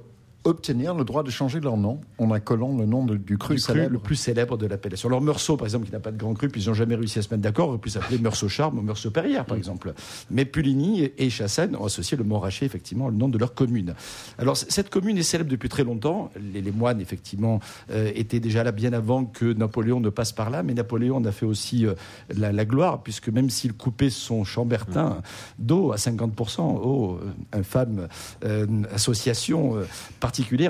obtenir 0.47 0.95
le 0.95 1.03
droit 1.03 1.23
de 1.23 1.29
changer 1.29 1.59
leur 1.59 1.77
nom 1.77 1.99
en 2.17 2.31
accolant 2.31 2.75
le 2.77 2.85
nom 2.85 3.05
de- 3.05 3.17
du 3.17 3.37
cru 3.37 3.55
du 3.55 3.61
cru 3.61 3.73
le 3.93 3.99
plus 3.99 4.15
célèbre 4.15 4.57
de 4.57 4.65
l'appellation. 4.65 5.09
Alors 5.09 5.21
Meursault, 5.21 5.57
par 5.57 5.65
exemple, 5.67 5.85
qui 5.85 5.91
n'a 5.91 5.99
pas 5.99 6.11
de 6.11 6.17
grand 6.17 6.33
cru, 6.33 6.47
puis 6.49 6.61
ils 6.61 6.67
n'ont 6.67 6.73
jamais 6.73 6.95
réussi 6.95 7.19
à 7.19 7.21
se 7.21 7.29
mettre 7.29 7.41
d'accord, 7.43 7.69
aurait 7.69 7.77
pu 7.77 7.89
s'appeler 7.89 8.17
Meursault 8.17 8.47
Charme 8.49 8.79
ou 8.79 8.81
Meursault 8.81 9.11
Perrière, 9.11 9.45
par 9.45 9.57
exemple. 9.57 9.93
Mais 10.31 10.45
Puligny 10.45 11.11
et- 11.17 11.29
Chassagne 11.29 11.75
ont 11.75 11.85
associé 11.85 12.15
le 12.17 12.23
Montrachet, 12.23 12.65
effectivement, 12.65 13.07
au 13.07 13.11
nom 13.11 13.27
de 13.29 13.37
leur 13.37 13.53
commune. 13.53 13.93
Alors 14.37 14.55
cette 14.57 14.89
commune 14.89 15.17
est 15.17 15.23
célèbre 15.23 15.49
depuis 15.51 15.69
très 15.69 15.83
longtemps. 15.83 16.31
Les, 16.53 16.61
les 16.61 16.71
moines, 16.71 17.01
effectivement, 17.01 17.59
euh, 17.91 18.09
étaient 18.15 18.39
déjà 18.39 18.63
là 18.63 18.71
bien 18.71 18.93
avant 18.93 19.25
que 19.25 19.51
Napoléon 19.53 19.99
ne 19.99 20.09
passe 20.09 20.31
par 20.31 20.49
là, 20.49 20.63
mais 20.63 20.73
Napoléon 20.73 21.17
en 21.17 21.25
a 21.25 21.31
fait 21.31 21.45
aussi 21.45 21.85
euh, 21.85 21.93
la, 22.35 22.51
la 22.53 22.65
gloire, 22.65 23.03
puisque 23.03 23.27
même 23.29 23.49
s'il 23.49 23.73
coupait 23.73 24.09
son 24.09 24.43
chambertin 24.45 25.21
d'eau 25.59 25.91
à 25.91 25.97
50%, 25.97 26.79
oh, 26.83 27.19
euh, 27.21 27.59
infâme 27.59 28.07
euh, 28.45 28.65
association 28.93 29.75
euh, 29.77 29.83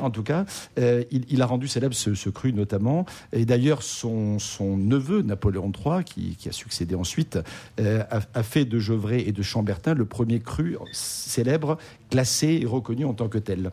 en 0.02 0.10
tout 0.12 0.24
cas, 0.24 0.46
euh, 0.80 1.04
il, 1.12 1.42
a 1.42 1.46
rendu 1.46 1.68
célèbre 1.68 1.94
ce, 1.94 2.30
cru 2.30 2.54
notamment. 2.54 3.06
Et 3.34 3.46
d'ailleurs, 3.46 3.84
son, 3.84 4.38
neveu, 4.78 5.22
Napoléon 5.22 5.72
III, 5.72 6.04
qui, 6.04 6.36
qui 6.36 6.50
a 6.50 6.52
succédé 6.52 6.96
ensuite, 6.96 7.40
euh, 7.80 8.04
a, 8.10 8.22
a 8.34 8.44
fait 8.44 8.66
de 8.66 8.80
Gevrey 8.80 9.22
et 9.28 9.32
de 9.32 9.42
Chambertin 9.42 9.94
le 9.94 10.06
premier 10.06 10.40
cru 10.40 10.78
célèbre, 10.92 11.78
classé 12.10 12.60
et 12.62 12.66
reconnu 12.66 13.06
en 13.06 13.14
tant 13.14 13.30
que 13.30 13.38
tel 13.38 13.72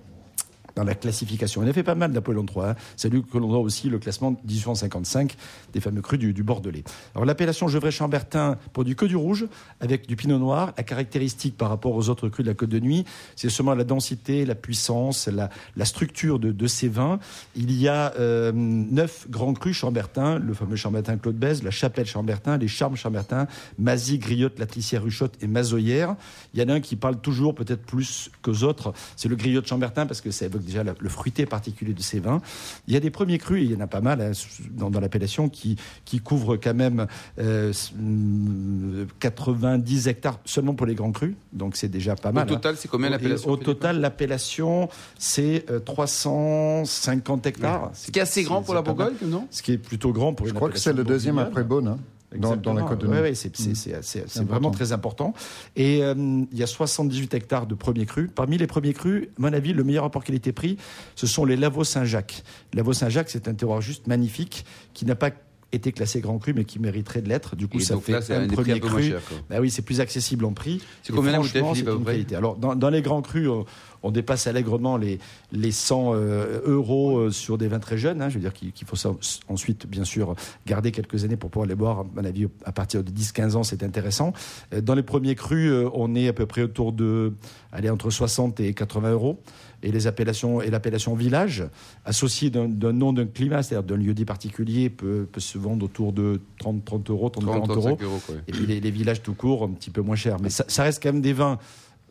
dans 0.76 0.85
la 0.85 0.95
classification. 0.95 1.62
Il 1.62 1.69
a 1.69 1.73
fait 1.73 1.83
pas 1.83 1.95
mal 1.95 2.12
Napoléon 2.12 2.45
III. 2.45 2.71
hein. 2.71 2.75
C'est 2.97 3.09
lui 3.09 3.23
que 3.23 3.38
l'on 3.38 3.49
doit 3.49 3.59
aussi 3.59 3.88
le 3.88 3.99
classement 3.99 4.33
1855 4.47 5.37
des 5.73 5.81
fameux 5.81 6.02
crus 6.02 6.19
du, 6.19 6.33
du 6.33 6.43
Bordelais. 6.43 6.85
Alors 7.14 7.25
l'appellation 7.25 7.69
Gevrey-Chambertin 7.69 8.59
produit 8.73 8.97
que 8.97 9.04
du 9.04 9.16
rouge 9.16 9.47
avec 9.81 10.07
du 10.07 10.16
pinot 10.16 10.38
noir. 10.38 10.73
La 10.76 10.83
caractéristique 10.83 11.57
par 11.57 11.69
rapport 11.69 11.95
aux 11.95 12.09
autres 12.09 12.28
crus 12.28 12.45
de 12.45 12.50
la 12.50 12.54
Côte 12.54 12.71
de 12.71 12.81
Nuit, 12.81 13.04
c'est 13.37 13.50
seulement 13.50 13.75
la 13.75 13.85
densité, 13.85 14.45
la 14.45 14.54
puissance, 14.54 15.28
la, 15.28 15.50
la 15.76 15.85
structure 15.85 16.38
de, 16.38 16.52
de 16.52 16.66
ces 16.66 16.88
vins. 16.88 17.19
Il 17.57 17.73
y 17.73 17.88
a 17.88 18.12
euh, 18.19 18.52
neuf 18.54 19.26
grands 19.31 19.54
crus 19.54 19.76
Chambertin, 19.76 20.38
le 20.38 20.54
fameux 20.54 20.76
Chambertin 20.76 21.16
Claude 21.19 21.37
Bèze, 21.37 21.62
la 21.62 21.71
Chapelle 21.71 22.07
Chambertin, 22.07 22.57
les 22.59 22.69
Charmes 22.69 22.97
Chambertin, 22.97 23.47
Mazie, 23.78 24.19
Griotte, 24.19 24.59
Latricière, 24.59 25.02
Ruchotte 25.02 25.35
et 25.43 25.47
Mazoyère. 25.47 26.16
Il 26.52 26.61
y 26.61 26.64
en 26.64 26.69
a 26.69 26.75
un 26.75 26.81
qui 26.81 26.97
parle 26.97 27.21
toujours 27.21 27.54
peut-être 27.54 27.83
plus 27.83 28.31
qu'aux 28.43 28.62
autres, 28.64 28.93
c'est 29.16 29.28
le 29.28 29.37
Griotte 29.37 29.66
Chambertin 29.66 30.07
parce 30.07 30.21
que 30.21 30.31
ça 30.31 30.47
évoque 30.47 30.63
déjà 30.64 30.83
le 30.83 31.09
fruité 31.09 31.47
particulier 31.47 31.92
de 31.94 32.02
ces 32.02 32.18
vins. 32.21 32.40
Il 32.88 32.94
y 32.94 32.97
a 32.97 33.00
des 33.00 33.11
premiers 33.11 33.38
crus, 33.38 33.62
et 33.62 33.64
il 33.66 33.73
y 33.73 33.76
en 33.76 33.80
a 33.80 33.87
pas 33.87 34.00
mal 34.00 34.21
hein, 34.21 34.33
dans, 34.73 34.90
dans 34.90 35.00
l'appellation, 35.00 35.49
qui, 35.49 35.76
qui 36.04 36.21
couvrent 36.21 36.56
quand 36.56 36.75
même 36.75 37.06
euh, 37.38 37.71
s- 37.71 37.92
mm, 37.97 39.04
90 39.21 40.09
hectares 40.09 40.40
seulement 40.44 40.75
pour 40.75 40.87
les 40.87 40.94
grands 40.94 41.12
crus, 41.12 41.35
donc 41.52 41.76
c'est 41.76 41.88
déjà 41.88 42.16
pas 42.16 42.30
Au 42.30 42.33
mal. 42.33 42.44
hein. 42.44 42.54
total, 42.54 42.76
c'est 42.76 42.88
combien 42.88 43.11
l'appellation 43.11 43.50
Au 43.50 43.56
total, 43.56 44.00
l'appellation, 44.00 44.88
c'est 45.18 45.64
euh, 45.71 45.78
350 45.80 47.47
hectares. 47.47 47.90
Ce 47.94 48.11
qui 48.11 48.18
est 48.18 48.23
assez 48.23 48.42
grand 48.42 48.62
pour 48.62 48.75
la 48.75 48.83
Bourgogne, 48.83 49.14
non? 49.26 49.47
Ce 49.50 49.62
qui 49.62 49.73
est 49.73 49.78
plutôt 49.78 50.12
grand 50.12 50.35
pour 50.35 50.47
Je 50.47 50.50
une 50.52 50.56
crois 50.56 50.71
que 50.71 50.78
c'est 50.78 50.92
le 50.92 51.04
deuxième 51.04 51.38
après 51.38 51.64
Beaune, 51.64 51.88
hein, 51.88 51.99
dans, 52.38 52.57
dans 52.57 52.75
la 52.75 52.83
Côte 52.83 53.00
de 53.00 53.07
Oui, 53.07 53.35
c'est 53.35 54.45
vraiment 54.45 54.71
très 54.71 54.93
important. 54.93 55.35
Et 55.76 56.03
euh, 56.03 56.14
il 56.17 56.59
y 56.59 56.62
a 56.62 56.67
78 56.67 57.35
hectares 57.35 57.67
de 57.67 57.75
premiers 57.75 58.07
crus. 58.07 58.31
Parmi 58.35 58.59
les 58.59 58.67
premiers 58.67 58.93
crus, 58.93 59.29
à 59.38 59.43
mon 59.43 59.53
avis, 59.53 59.73
le 59.73 59.85
meilleur 59.85 60.05
rapport 60.05 60.25
qualité-prix, 60.25 60.79
ce 61.14 61.26
sont 61.26 61.45
les 61.45 61.57
Lavaux 61.57 61.85
Saint-Jacques. 61.85 62.43
Lavaux 62.73 62.93
Saint-Jacques, 62.93 63.31
c'est 63.31 63.49
un 63.49 63.55
terroir 63.55 63.81
juste 63.81 64.07
magnifique 64.07 64.64
qui 64.93 65.07
n'a 65.07 65.14
pas 65.14 65.31
été 65.73 65.92
classé 65.92 66.21
grand 66.21 66.38
cru, 66.38 66.52
mais 66.54 66.64
qui 66.64 66.78
mériterait 66.78 67.23
de 67.23 67.28
l'être. 67.28 67.56
Du 67.56 67.66
coup, 67.68 67.78
Et 67.78 67.83
ça 67.83 67.97
fait 67.99 68.12
là, 68.12 68.21
un 68.30 68.42
un 68.44 68.47
premier 68.49 68.73
un 68.73 68.78
peu 68.78 68.88
moins 68.88 68.99
cru. 69.00 69.09
cher. 69.11 69.21
Bah 69.50 69.56
oui, 69.61 69.71
c'est 69.71 69.83
plus 69.83 70.00
accessible 70.00 70.44
en 70.44 70.52
prix. 70.52 70.80
C'est 71.02 71.12
combien 71.12 71.33
la 71.33 71.38
bouteille, 71.40 71.62
c'est 71.75 71.80
une 71.83 72.04
qualité. 72.04 72.37
Alors, 72.37 72.56
dans, 72.56 72.75
dans 72.76 72.90
les 72.90 73.02
grands 73.02 73.23
crus, 73.23 73.49
on, 73.49 73.64
on 74.04 74.11
dépasse 74.11 74.47
allègrement 74.47 74.97
les, 74.97 75.18
les 75.50 75.73
100 75.73 76.12
euh, 76.14 76.61
euros 76.66 77.18
euh, 77.18 77.30
sur 77.30 77.59
des 77.59 77.68
vins 77.68 77.78
très 77.80 77.97
jeunes. 77.99 78.21
hein. 78.23 78.28
je 78.28 78.35
veux 78.35 78.40
dire 78.40 78.52
qu'il 78.52 78.87
faut 78.87 78.97
ça, 78.97 79.11
ensuite, 79.49 79.87
bien 79.87 80.04
sûr, 80.04 80.35
garder 80.66 80.92
quelques 80.92 81.25
années 81.25 81.37
pour 81.37 81.50
pouvoir 81.50 81.66
les 81.66 81.75
boire. 81.75 82.00
À 82.00 82.04
mon 82.14 82.25
avis, 82.25 82.47
à 82.64 82.73
partir 82.73 83.02
de 83.02 83.11
10-15 83.11 83.54
ans, 83.56 83.62
c'est 83.64 83.83
intéressant. 83.83 84.33
Euh, 84.75 84.80
Dans 84.80 84.94
les 84.94 85.02
premiers 85.02 85.35
crus, 85.35 85.71
euh, 85.71 85.88
on 85.94 86.14
est 86.14 86.28
à 86.28 86.33
peu 86.33 86.47
près 86.47 86.62
autour 86.62 86.92
de, 86.92 87.33
allez, 87.73 87.90
entre 87.90 88.11
60 88.11 88.61
et 88.61 88.75
80 88.75 89.11
euros. 89.12 89.40
Et 89.85 89.93
les 89.93 90.07
appellations 90.07 90.62
et 90.62 90.71
l'appellation 90.71 91.14
village, 91.14 91.64
associée 92.05 92.50
d'un 92.50 92.93
nom 92.93 93.12
d'un 93.12 93.26
climat, 93.26 93.62
c'est-à-dire 93.62 93.87
d'un 93.87 94.03
lieu 94.03 94.14
dit 94.14 94.25
particulier, 94.25 94.88
peut, 94.88 95.29
peut 95.31 95.41
se 95.41 95.59
vendre 95.59 95.85
autour 95.85 96.12
de 96.12 96.41
30, 96.59 96.85
30 96.85 97.11
euros, 97.11 97.29
30, 97.29 97.45
30, 97.45 97.55
40 97.55 97.71
euros. 97.71 97.81
35 97.97 98.03
euros, 98.03 98.21
quoi. 98.26 98.35
Et 98.49 98.53
puis 98.53 98.67
les, 98.67 98.81
les 98.81 98.91
villages 98.91 99.23
tout 99.23 99.35
court, 99.35 99.62
un 99.62 99.71
petit 99.71 99.91
peu 99.91 100.00
moins 100.00 100.17
chers. 100.17 100.41
Mais 100.41 100.50
ça, 100.50 100.64
ça 100.69 100.85
reste 100.85 101.03
quand 101.03 101.12
même 101.12 101.21
des 101.21 101.35
vins 101.35 101.59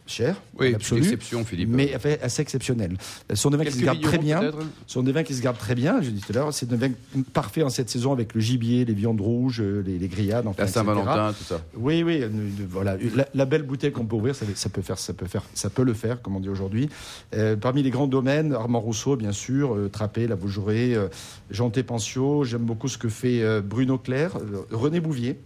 chers, 0.05 0.35
Oui, 0.59 0.67
exception, 0.67 1.45
Philippe. 1.45 1.69
mais 1.69 1.93
assez 2.21 2.41
exceptionnels. 2.41 2.97
Ce 3.29 3.35
sont 3.35 3.49
des 3.49 3.57
vins 3.57 3.63
qui 3.65 3.71
se 3.71 3.83
gardent 3.83 4.01
très 4.01 4.17
bien. 4.17 4.41
Ce 4.87 4.93
sont 4.93 5.03
des 5.03 5.11
vins 5.11 5.23
qui 5.23 5.33
se 5.33 5.41
gardent 5.41 5.57
très 5.57 5.75
bien, 5.75 6.01
je 6.01 6.09
dis 6.09 6.21
tout 6.21 6.31
à 6.31 6.35
l'heure. 6.35 6.53
C'est 6.53 6.67
des 6.67 6.75
vins 6.75 6.91
parfaits 7.33 7.63
en 7.63 7.69
cette 7.69 7.89
saison 7.89 8.11
avec 8.11 8.33
le 8.33 8.41
gibier, 8.41 8.85
les 8.85 8.93
viandes 8.93 9.21
rouges, 9.21 9.61
euh, 9.61 9.81
les, 9.85 9.97
les 9.97 10.07
grillades, 10.07 10.45
enfin, 10.47 10.63
La. 10.63 10.67
Saint-Valentin, 10.67 11.33
tout 11.33 11.43
ça. 11.43 11.61
Oui, 11.75 12.03
oui, 12.03 12.19
euh, 12.21 12.29
voilà. 12.69 12.97
La, 13.15 13.27
la 13.33 13.45
belle 13.45 13.63
bouteille 13.63 13.91
qu'on 13.91 14.05
peut 14.05 14.15
ouvrir, 14.15 14.35
ça, 14.35 14.45
ça 14.55 14.69
peut 14.69 14.81
faire, 14.81 14.97
ça 14.97 15.13
peut 15.13 15.27
faire, 15.27 15.43
ça 15.53 15.69
peut 15.69 15.83
le 15.83 15.93
faire, 15.93 16.21
comme 16.21 16.35
on 16.35 16.39
dit 16.39 16.49
aujourd'hui. 16.49 16.89
Euh, 17.33 17.55
parmi 17.55 17.81
les 17.83 17.89
grands 17.89 18.07
domaines, 18.07 18.53
Armand 18.53 18.79
Rousseau, 18.81 19.15
bien 19.15 19.31
sûr, 19.31 19.73
euh, 19.75 19.89
Trappé, 19.89 20.27
La 20.27 20.35
Bougerie, 20.35 20.95
euh, 20.95 21.07
Jean 21.49 21.69
Pensio. 21.69 22.43
J'aime 22.43 22.63
beaucoup 22.63 22.87
ce 22.87 22.97
que 22.97 23.09
fait 23.09 23.61
Bruno 23.61 24.01
euh, 24.09 24.29
René 24.71 24.99
Bouvier, 24.99 25.39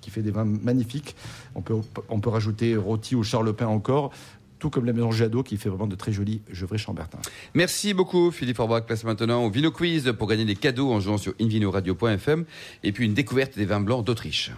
qui 0.00 0.10
fait 0.10 0.22
des 0.22 0.30
vins 0.30 0.44
magnifiques. 0.44 1.14
On 1.54 1.62
peut, 1.62 1.74
on 2.08 2.20
peut 2.20 2.30
rajouter 2.30 2.76
Rôti 2.76 3.14
ou 3.14 3.22
Charlepin 3.22 3.66
encore. 3.66 4.12
Tout 4.58 4.68
comme 4.68 4.84
la 4.84 4.92
maison 4.92 5.10
Jadot 5.10 5.42
qui 5.42 5.56
fait 5.56 5.70
vraiment 5.70 5.86
de 5.86 5.96
très 5.96 6.12
jolis 6.12 6.42
Gevrey 6.52 6.76
Chambertin. 6.76 7.18
Merci 7.54 7.94
beaucoup, 7.94 8.30
Philippe 8.30 8.56
Forbach. 8.56 8.84
Place 8.84 9.04
maintenant 9.04 9.44
au 9.46 9.50
Vino 9.50 9.70
Quiz 9.70 10.12
pour 10.18 10.28
gagner 10.28 10.44
des 10.44 10.54
cadeaux 10.54 10.92
en 10.92 11.00
jouant 11.00 11.16
sur 11.16 11.32
invinoradio.fm 11.40 12.44
et 12.84 12.92
puis 12.92 13.06
une 13.06 13.14
découverte 13.14 13.56
des 13.56 13.64
vins 13.64 13.80
blancs 13.80 14.04
d'Autriche. 14.04 14.52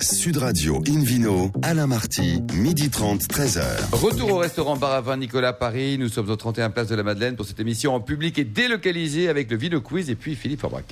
Sud 0.00 0.36
Radio 0.36 0.82
Invino, 0.88 1.50
Alain 1.62 1.86
Marty, 1.86 2.40
midi 2.54 2.88
30, 2.88 3.22
13h. 3.22 3.62
Retour 3.92 4.32
au 4.32 4.36
restaurant 4.38 4.76
Bar 4.76 4.92
à 4.92 5.00
Vin 5.00 5.16
Nicolas 5.16 5.52
Paris. 5.52 5.98
Nous 5.98 6.08
sommes 6.08 6.30
au 6.30 6.36
31 6.36 6.70
Place 6.70 6.88
de 6.88 6.94
la 6.94 7.02
Madeleine 7.02 7.34
pour 7.36 7.46
cette 7.46 7.58
émission 7.60 7.94
en 7.94 8.00
public 8.00 8.38
et 8.38 8.44
délocalisée 8.44 9.28
avec 9.28 9.50
le 9.50 9.56
Vino 9.56 9.80
Quiz 9.80 10.08
et 10.10 10.14
puis 10.14 10.36
Philippe 10.36 10.60
Forbach. 10.60 10.84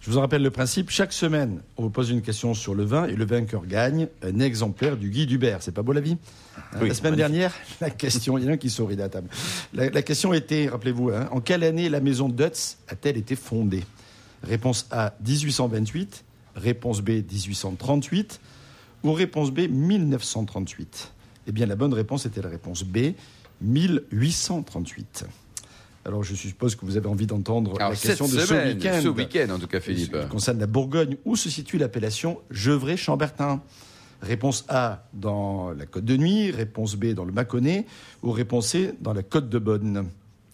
Je 0.00 0.10
vous 0.10 0.18
en 0.18 0.20
rappelle 0.20 0.42
le 0.42 0.50
principe. 0.50 0.90
Chaque 0.90 1.12
semaine, 1.12 1.60
on 1.76 1.82
vous 1.82 1.90
pose 1.90 2.10
une 2.10 2.22
question 2.22 2.54
sur 2.54 2.74
le 2.74 2.84
vin 2.84 3.06
et 3.06 3.16
le 3.16 3.24
vainqueur 3.24 3.66
gagne 3.66 4.06
un 4.22 4.38
exemplaire 4.38 4.96
du 4.96 5.10
Guy 5.10 5.26
Dubert. 5.26 5.58
C'est 5.62 5.72
pas 5.74 5.82
beau 5.82 5.92
la 5.92 6.00
vie? 6.00 6.16
Oui, 6.80 6.88
La 6.88 6.94
semaine 6.94 7.12
magnifique. 7.16 7.16
dernière, 7.16 7.54
la 7.80 7.90
question, 7.90 8.38
il 8.38 8.44
y 8.44 8.46
en 8.46 8.50
a 8.50 8.52
un 8.52 8.56
qui 8.58 8.70
sourit 8.70 8.94
à 8.94 8.98
la 8.98 9.08
table. 9.08 9.28
La, 9.74 9.90
la 9.90 10.02
question 10.02 10.32
était, 10.32 10.68
rappelez-vous, 10.68 11.10
hein, 11.10 11.28
en 11.32 11.40
quelle 11.40 11.64
année 11.64 11.88
la 11.88 12.00
maison 12.00 12.28
Dutz 12.28 12.78
a-t-elle 12.88 13.16
été 13.16 13.34
fondée? 13.34 13.84
Réponse 14.44 14.86
A, 14.92 15.14
1828. 15.26 16.22
Réponse 16.56 17.00
B, 17.02 17.10
1838. 17.30 18.40
Ou 19.04 19.12
réponse 19.12 19.52
B, 19.52 19.68
1938 19.70 21.12
Eh 21.46 21.52
bien, 21.52 21.66
la 21.66 21.76
bonne 21.76 21.94
réponse 21.94 22.26
était 22.26 22.42
la 22.42 22.48
réponse 22.48 22.82
B, 22.82 23.12
1838. 23.60 25.26
Alors, 26.04 26.22
je 26.22 26.34
suppose 26.34 26.76
que 26.76 26.84
vous 26.84 26.96
avez 26.96 27.08
envie 27.08 27.26
d'entendre 27.26 27.78
la 27.78 27.94
question 27.94 28.26
de 28.26 28.38
semaine, 28.38 28.80
ce 28.80 28.86
week-end. 28.86 29.00
ce 29.02 29.08
week-end 29.08 29.54
en 29.54 29.58
tout 29.58 29.66
cas, 29.66 29.80
Philippe. 29.80 30.18
Qui 30.18 30.28
concerne 30.28 30.58
la 30.58 30.66
Bourgogne, 30.66 31.16
où 31.24 31.36
se 31.36 31.50
situe 31.50 31.78
l'appellation 31.78 32.40
Gevrey-Chambertin 32.50 33.60
Réponse 34.22 34.64
A 34.68 35.04
dans 35.12 35.72
la 35.72 35.84
Côte 35.84 36.04
de 36.04 36.16
Nuit, 36.16 36.50
réponse 36.50 36.96
B 36.96 37.12
dans 37.12 37.24
le 37.24 37.32
Mâconnais, 37.32 37.86
ou 38.22 38.30
réponse 38.30 38.68
C 38.68 38.94
dans 39.00 39.12
la 39.12 39.22
Côte 39.22 39.48
de 39.48 39.58
Bonne. 39.58 40.08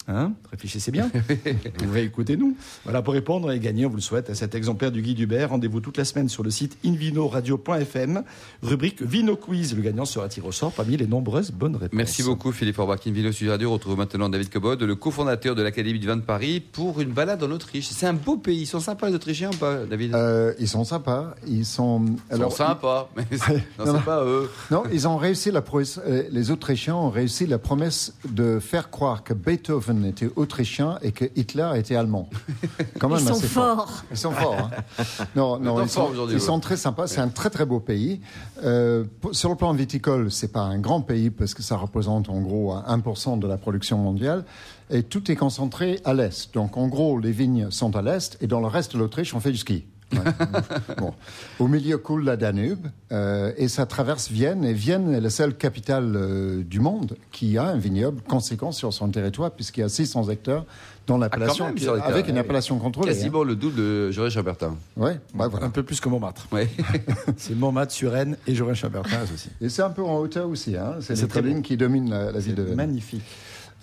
Hein? 0.09 0.33
Réfléchissez 0.51 0.91
bien. 0.91 1.11
vous 1.85 1.97
écoutez-nous. 1.97 2.57
Voilà, 2.85 3.03
pour 3.03 3.15
répondre 3.15 3.51
et 3.53 3.59
gagner, 3.61 3.87
on 3.87 3.91
vous 3.91 3.97
le 3.97 4.03
souhaite, 4.03 4.31
à 4.31 4.35
cet 4.35 4.55
exemplaire 4.55 4.91
du 4.91 5.01
Guy 5.03 5.15
Dubert. 5.15 5.51
Rendez-vous 5.51 5.81
toute 5.81 5.97
la 5.97 6.05
semaine 6.05 6.29
sur 6.29 6.43
le 6.43 6.51
site 6.51 6.77
invinoradio.fm, 6.85 8.23
rubrique 8.63 9.03
Vino 9.03 9.37
Quiz. 9.37 9.75
Le 9.77 9.83
gagnant 9.83 10.05
sera 10.05 10.29
tiré 10.29 10.47
au 10.47 10.53
sort 10.53 10.73
parmi 10.73 10.97
les 10.97 11.07
nombreuses 11.07 11.51
bonnes 11.51 11.77
réponses? 11.77 11.97
Merci 11.97 12.23
beaucoup 12.23 12.53
Philippe 12.53 12.77
Forbach. 12.77 13.01
Invino 13.07 13.33
Sud 13.33 13.49
Radio 13.49 13.71
retrouve 13.73 13.97
maintenant 13.97 14.29
David 14.29 14.51
Cobod, 14.51 14.83
le 14.83 14.95
cofondateur 14.95 15.55
de 15.55 15.63
l'Académie 15.63 15.99
du 15.99 16.07
vin 16.07 16.17
de 16.17 16.23
Paris, 16.23 16.61
pour 16.61 17.01
une 17.01 17.11
balade 17.13 17.43
en 17.43 17.51
Autriche. 17.51 17.89
C'est 17.89 18.07
un 18.07 18.13
beau 18.13 18.37
pays. 18.37 18.63
Ils 18.63 18.67
sont 18.67 18.81
sympas 18.81 19.09
les 19.09 19.15
Autrichiens 19.15 19.51
ou 19.53 19.57
pas, 19.57 19.85
David? 19.85 20.15
Euh, 20.15 20.53
ils 20.59 20.69
sont 20.69 20.85
sympas. 20.85 21.35
Ils 21.47 21.65
sont. 21.67 22.05
Ils 22.33 22.39
sont 22.39 22.51
sympas, 22.51 23.09
mais 23.17 23.25
c'est- 23.37 23.55
non, 23.79 23.87
Non, 23.87 23.93
non. 23.93 23.99
c'est 23.99 24.05
pas 24.05 24.25
eux. 24.25 24.51
Non, 24.71 24.83
ils 24.93 25.09
ont 25.09 25.17
réussi 25.17 25.51
la 25.51 25.63
prouesse. 25.63 26.01
euh, 26.07 26.25
les 26.31 26.51
Autrichiens 26.51 26.95
ont 26.97 27.11
réussi 27.11 27.47
la 27.47 27.59
promesse 27.59 28.15
de 28.29 28.59
faire 28.61 28.91
croire 28.91 29.25
que 29.25 29.35
Beethoven 29.35 29.92
était 30.05 30.31
autrichien 30.37 30.99
et 31.03 31.13
que 31.13 31.25
Hitler 31.37 31.71
était 31.77 31.97
allemand. 31.97 32.29
Quand 32.99 33.09
Ils 33.09 33.15
même 33.17 33.25
sont 33.27 33.33
assez 33.35 33.47
forts. 33.47 34.05
Ils 34.11 34.17
sont 34.17 34.33
forts. 34.33 34.57
hein. 34.99 35.05
Non, 35.37 35.59
non, 35.59 35.83
ils 35.83 35.89
sont, 35.89 36.11
ils 36.31 36.41
sont 36.41 36.61
très 36.61 36.77
sympas. 36.77 37.07
C'est 37.07 37.21
un 37.21 37.29
très 37.29 37.51
très 37.51 37.67
beau 37.67 37.81
pays. 37.81 38.21
Euh, 38.65 39.05
sur 39.33 39.49
le 39.51 39.57
plan 39.57 39.73
viticole, 39.73 40.31
c'est 40.31 40.53
pas 40.53 40.61
un 40.63 40.79
grand 40.79 41.01
pays 41.01 41.31
parce 41.31 41.55
que 41.55 41.63
ça 41.63 41.77
représente 41.77 42.29
en 42.29 42.41
gros 42.41 42.75
1% 42.75 43.39
de 43.39 43.47
la 43.47 43.57
production 43.57 43.99
mondiale. 43.99 44.45
Et 44.91 45.03
tout 45.03 45.31
est 45.31 45.37
concentré 45.37 46.01
à 46.05 46.13
l'est. 46.15 46.53
Donc 46.55 46.77
en 46.77 46.89
gros, 46.89 47.19
les 47.19 47.33
vignes 47.33 47.71
sont 47.71 47.97
à 47.97 48.03
l'est 48.03 48.37
et 48.41 48.47
dans 48.47 48.61
le 48.61 48.67
reste 48.67 48.95
de 48.95 48.99
l'Autriche, 48.99 49.35
on 49.35 49.41
fait 49.41 49.53
du 49.53 49.59
ski. 49.59 49.85
Bon. 50.99 51.15
Au 51.59 51.69
milieu 51.69 51.99
coule 51.99 52.25
la 52.25 52.37
Danube 52.37 52.87
euh, 53.13 53.53
et 53.57 53.69
ça 53.69 53.87
traverse 53.87 54.31
Vienne. 54.31 54.65
Et 54.65 54.73
Vienne 54.73 55.13
est 55.15 55.21
la 55.21 55.31
seule 55.31 55.55
capitale 55.57 56.13
euh, 56.17 56.63
du 56.63 56.81
monde 56.81 57.17
qui 57.31 57.59
a 57.59 57.65
un 57.65 57.77
vignoble 57.77 58.21
conséquent 58.23 58.73
sur 58.73 58.93
son 58.93 59.09
territoire, 59.09 59.51
puisqu'il 59.51 59.81
y 59.81 59.85
a 59.85 59.89
600 59.89 60.29
hectares 60.31 60.65
dans 61.07 61.19
l'appellation, 61.19 61.67
Ah, 61.75 61.81
sur 61.81 61.95
le 61.95 62.01
avec 62.01 62.27
terrain, 62.27 62.29
une 62.29 62.39
appellation 62.39 62.79
contrôlée. 62.79 63.09
Quasiment 63.09 63.43
le 63.43 63.57
double 63.57 63.75
de 63.77 64.11
Joré 64.13 64.31
Chambertin. 64.31 64.69
hein. 64.69 64.77
Ouais, 64.97 65.19
voilà. 65.35 65.67
Un 65.67 65.71
peu 65.71 65.83
plus 65.83 66.01
que 66.01 66.09
Montmartre. 66.09 66.47
Ouais. 66.53 66.69
C'est 67.37 67.57
Montmartre, 67.57 67.93
Suresnes 67.93 68.37
et 68.47 68.55
Jorin-Chambertin 68.55 69.19
aussi. 69.35 69.49
Et 69.61 69.69
c'est 69.69 69.83
un 69.83 69.91
peu 69.91 70.03
en 70.03 70.19
hauteur 70.19 70.49
aussi. 70.49 70.77
Hein. 70.77 70.97
C'est 71.01 71.21
les 71.21 71.27
collines 71.29 71.63
qui 71.63 71.77
dominent 71.77 72.11
la, 72.11 72.31
la 72.31 72.39
ville 72.39 72.55
de 72.55 72.63
Vienne. 72.63 72.77
Magnifique. 72.77 73.23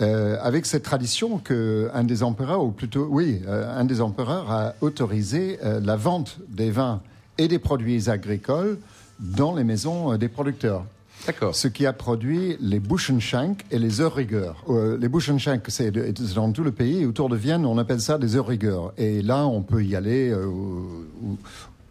Euh, 0.02 0.38
avec 0.42 0.66
cette 0.66 0.84
tradition 0.84 1.40
que 1.40 1.90
un 1.94 2.06
des 2.06 2.24
empereurs, 2.24 2.64
ou 2.64 2.72
plutôt, 2.72 3.08
oui, 3.10 3.42
euh, 3.48 3.70
un 3.78 3.84
des 3.84 4.00
empereurs 4.00 4.50
a 4.50 4.74
autorisé 4.80 5.60
euh, 5.64 5.82
la 5.84 5.98
vente 5.98 6.38
des 6.48 6.72
vins 6.72 7.02
et 7.38 7.48
des 7.50 7.60
produits 7.60 8.10
agricoles 8.10 8.78
dans 9.20 9.54
les 9.54 9.66
maisons 9.66 10.16
des 10.18 10.30
producteurs. 10.30 10.86
D'accord. 11.28 11.54
Ce 11.54 11.68
qui 11.68 11.86
a 11.86 11.92
produit 11.92 12.56
les 12.62 12.80
Buschenschank 12.80 13.66
et 13.72 13.78
les 13.78 14.00
Heuriger. 14.00 14.54
Euh, 14.70 14.98
les 14.98 15.10
Buschenschank, 15.10 15.64
c'est 15.68 15.92
dans 16.34 16.50
tout 16.54 16.64
le 16.64 16.72
pays. 16.72 17.06
Autour 17.06 17.28
de 17.28 17.36
Vienne, 17.36 17.66
on 17.66 17.78
appelle 17.78 18.00
ça 18.00 18.18
des 18.18 18.38
Heuriger. 18.38 18.80
Et 18.98 19.22
là, 19.22 19.46
on 19.46 19.62
peut 19.62 19.84
y 19.84 19.98
aller 19.98 20.30
euh, 20.30 20.46
ou- 20.46 21.38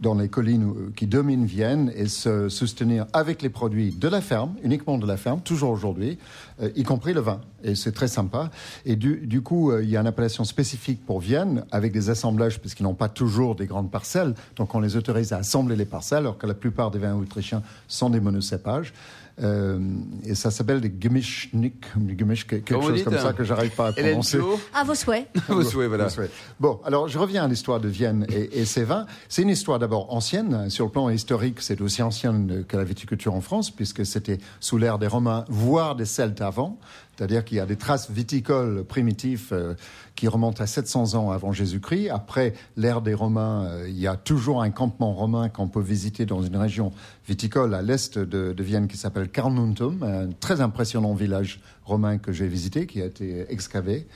dans 0.01 0.15
les 0.15 0.29
collines 0.29 0.91
qui 0.95 1.07
dominent 1.07 1.45
Vienne 1.45 1.91
et 1.95 2.07
se 2.07 2.49
soutenir 2.49 3.05
avec 3.13 3.41
les 3.41 3.49
produits 3.49 3.91
de 3.91 4.07
la 4.07 4.21
ferme, 4.21 4.55
uniquement 4.63 4.97
de 4.97 5.05
la 5.05 5.17
ferme, 5.17 5.41
toujours 5.41 5.71
aujourd'hui, 5.71 6.17
euh, 6.61 6.69
y 6.75 6.83
compris 6.83 7.13
le 7.13 7.21
vin. 7.21 7.41
Et 7.63 7.75
c'est 7.75 7.91
très 7.91 8.07
sympa. 8.07 8.49
Et 8.85 8.95
du, 8.95 9.17
du 9.27 9.41
coup, 9.41 9.71
euh, 9.71 9.83
il 9.83 9.89
y 9.89 9.97
a 9.97 10.01
une 10.01 10.07
appellation 10.07 10.43
spécifique 10.43 11.05
pour 11.05 11.19
Vienne 11.19 11.65
avec 11.71 11.91
des 11.91 12.09
assemblages, 12.09 12.59
parce 12.59 12.73
qu'ils 12.73 12.85
n'ont 12.85 12.93
pas 12.93 13.09
toujours 13.09 13.55
des 13.55 13.65
grandes 13.65 13.91
parcelles. 13.91 14.33
Donc 14.55 14.73
on 14.75 14.79
les 14.79 14.95
autorise 14.95 15.33
à 15.33 15.37
assembler 15.37 15.75
les 15.75 15.85
parcelles, 15.85 16.19
alors 16.19 16.37
que 16.37 16.47
la 16.47 16.53
plupart 16.53 16.91
des 16.91 16.99
vins 16.99 17.15
autrichiens 17.15 17.61
sont 17.87 18.09
des 18.09 18.19
monocépages. 18.19 18.93
Euh, 19.41 19.79
et 20.25 20.35
ça 20.35 20.51
s'appelle 20.51 20.81
des 20.81 20.93
Gemischnik, 20.99 21.85
Gemisch, 22.17 22.45
quelque 22.45 22.73
Comment 22.73 22.87
chose 22.87 23.03
comme 23.03 23.13
hein? 23.13 23.21
ça 23.21 23.33
que 23.33 23.43
j'arrive 23.43 23.71
pas 23.71 23.87
à 23.87 23.93
prononcer. 23.93 24.39
À 24.73 24.83
vos 24.83 24.95
souhaits. 24.95 25.27
vos 25.47 25.63
souhaits, 25.63 25.87
voilà. 25.87 26.05
Vos 26.05 26.09
souhaits. 26.09 26.31
Bon, 26.59 26.79
alors 26.83 27.07
je 27.07 27.17
reviens 27.17 27.45
à 27.45 27.47
l'histoire 27.47 27.79
de 27.79 27.87
Vienne 27.87 28.25
et, 28.29 28.59
et 28.59 28.65
ses 28.65 28.83
vins. 28.83 29.05
C'est 29.29 29.41
une 29.41 29.49
histoire 29.49 29.79
d'abord 29.79 30.13
ancienne. 30.13 30.69
Sur 30.69 30.85
le 30.85 30.91
plan 30.91 31.09
historique, 31.09 31.61
c'est 31.61 31.79
aussi 31.81 32.01
ancienne 32.01 32.65
que 32.67 32.77
la 32.77 32.83
viticulture 32.83 33.33
en 33.33 33.41
France, 33.41 33.71
puisque 33.71 34.05
c'était 34.05 34.39
sous 34.59 34.77
l'ère 34.77 34.99
des 34.99 35.07
Romains, 35.07 35.45
voire 35.47 35.95
des 35.95 36.05
Celtes 36.05 36.41
avant. 36.41 36.77
C'est-à-dire 37.19 37.43
qu'il 37.43 37.57
y 37.57 37.59
a 37.59 37.65
des 37.65 37.75
traces 37.75 38.09
viticoles 38.09 38.85
primitives 38.85 39.49
euh, 39.51 39.73
qui 40.15 40.29
remontent 40.29 40.63
à 40.63 40.67
700 40.67 41.15
ans 41.15 41.31
avant 41.31 41.51
Jésus-Christ. 41.51 42.07
Après 42.09 42.53
l'ère 42.77 43.01
des 43.01 43.13
Romains, 43.13 43.65
euh, 43.65 43.89
il 43.89 43.99
y 43.99 44.07
a 44.07 44.15
toujours 44.15 44.61
un 44.61 44.69
campement 44.69 45.11
romain 45.11 45.49
qu'on 45.49 45.67
peut 45.67 45.81
visiter 45.81 46.25
dans 46.25 46.41
une 46.41 46.55
région 46.55 46.93
viticole 47.29 47.75
à 47.75 47.83
l'est 47.83 48.17
de, 48.17 48.53
de 48.53 48.63
Vienne 48.63 48.87
qui 48.87 48.97
s'appelle 48.97 49.29
Carnuntum, 49.29 50.01
un 50.01 50.31
très 50.39 50.61
impressionnant 50.61 51.13
village 51.13 51.61
romain 51.85 52.17
que 52.17 52.31
j'ai 52.31 52.47
visité, 52.47 52.87
qui 52.87 53.03
a 53.03 53.05
été 53.05 53.45
excavé. 53.49 54.07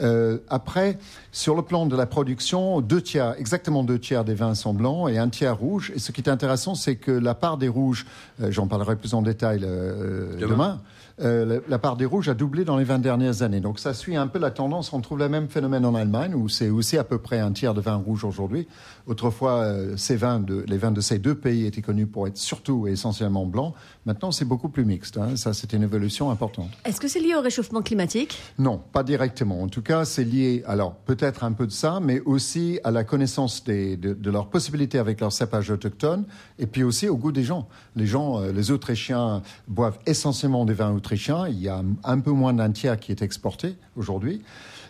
Euh, 0.00 0.38
après, 0.48 0.98
sur 1.30 1.54
le 1.54 1.62
plan 1.62 1.86
de 1.86 1.96
la 1.96 2.06
production, 2.06 2.80
deux 2.80 3.00
tiers, 3.00 3.34
exactement 3.38 3.84
deux 3.84 4.00
tiers 4.00 4.24
des 4.24 4.34
vins 4.34 4.56
sont 4.56 4.74
blancs 4.74 5.08
et 5.08 5.16
un 5.16 5.28
tiers 5.28 5.56
rouge. 5.56 5.92
Et 5.94 6.00
ce 6.00 6.10
qui 6.10 6.20
est 6.20 6.28
intéressant, 6.28 6.74
c'est 6.74 6.96
que 6.96 7.12
la 7.12 7.34
part 7.34 7.56
des 7.56 7.68
rouges, 7.68 8.04
euh, 8.42 8.50
j'en 8.50 8.66
parlerai 8.66 8.96
plus 8.96 9.14
en 9.14 9.22
détail 9.22 9.60
euh, 9.62 10.36
Demain. 10.36 10.48
demain, 10.48 10.80
euh, 11.20 11.60
la, 11.68 11.78
part 11.78 11.96
des 11.96 12.04
rouges 12.04 12.28
a 12.28 12.34
doublé 12.34 12.64
dans 12.64 12.76
les 12.76 12.84
20 12.84 12.98
dernières 12.98 13.42
années. 13.42 13.60
Donc 13.60 13.78
ça 13.78 13.94
suit 13.94 14.16
un 14.16 14.26
peu 14.26 14.38
la 14.38 14.50
tendance. 14.50 14.92
On 14.92 15.00
trouve 15.00 15.18
le 15.18 15.28
même 15.28 15.48
phénomène 15.48 15.84
en 15.86 15.94
Allemagne, 15.94 16.34
où 16.34 16.48
c'est 16.48 16.68
aussi 16.68 16.98
à 16.98 17.04
peu 17.04 17.18
près 17.18 17.38
un 17.38 17.52
tiers 17.52 17.72
de 17.74 17.80
vins 17.80 17.96
rouges 17.96 18.24
aujourd'hui. 18.24 18.68
Autrefois, 19.06 19.52
euh, 19.62 19.96
ces 19.96 20.16
vins 20.16 20.40
de, 20.40 20.64
les 20.66 20.76
vins 20.78 20.90
de 20.90 21.00
ces 21.00 21.18
deux 21.18 21.34
pays 21.34 21.64
étaient 21.64 21.80
connus 21.82 22.06
pour 22.06 22.26
être 22.26 22.36
surtout 22.36 22.86
et 22.86 22.92
essentiellement 22.92 23.46
blancs. 23.46 23.74
Maintenant, 24.04 24.30
c'est 24.30 24.44
beaucoup 24.44 24.68
plus 24.68 24.84
mixte. 24.84 25.16
hein. 25.16 25.36
Ça, 25.36 25.54
c'est 25.54 25.72
une 25.72 25.82
évolution 25.84 26.30
importante. 26.30 26.68
Est-ce 26.84 27.00
que 27.00 27.08
c'est 27.08 27.20
lié 27.20 27.34
au 27.34 27.40
réchauffement 27.40 27.82
climatique? 27.82 28.38
Non, 28.58 28.78
pas 28.92 29.02
directement. 29.02 29.62
En 29.62 29.68
tout 29.68 29.82
cas, 29.82 30.04
c'est 30.04 30.24
lié, 30.24 30.62
alors 30.66 30.94
peut-être 30.94 31.44
un 31.44 31.52
peu 31.52 31.66
de 31.66 31.72
ça, 31.72 31.98
mais 32.00 32.20
aussi 32.20 32.78
à 32.84 32.90
la 32.90 33.04
connaissance 33.04 33.64
des, 33.64 33.96
de, 33.96 34.12
de 34.12 34.30
leurs 34.30 34.48
possibilités 34.48 34.98
avec 34.98 35.20
leurs 35.20 35.32
cépages 35.32 35.70
autochtones, 35.70 36.24
et 36.58 36.66
puis 36.66 36.82
aussi 36.82 37.08
au 37.08 37.16
goût 37.16 37.32
des 37.32 37.42
gens. 37.44 37.68
Les 37.94 38.06
gens, 38.06 38.40
euh, 38.40 38.52
les 38.52 38.70
Autrichiens 38.70 39.42
boivent 39.68 39.98
essentiellement 40.06 40.64
des 40.64 40.74
vins 40.74 40.92
Il 41.14 41.60
y 41.60 41.68
a 41.68 41.82
un 42.04 42.20
peu 42.20 42.30
moins 42.32 42.52
d'un 42.54 42.70
tiers 42.72 42.98
qui 42.98 43.12
est 43.12 43.22
exporté 43.22 43.76
aujourd'hui. 43.96 44.42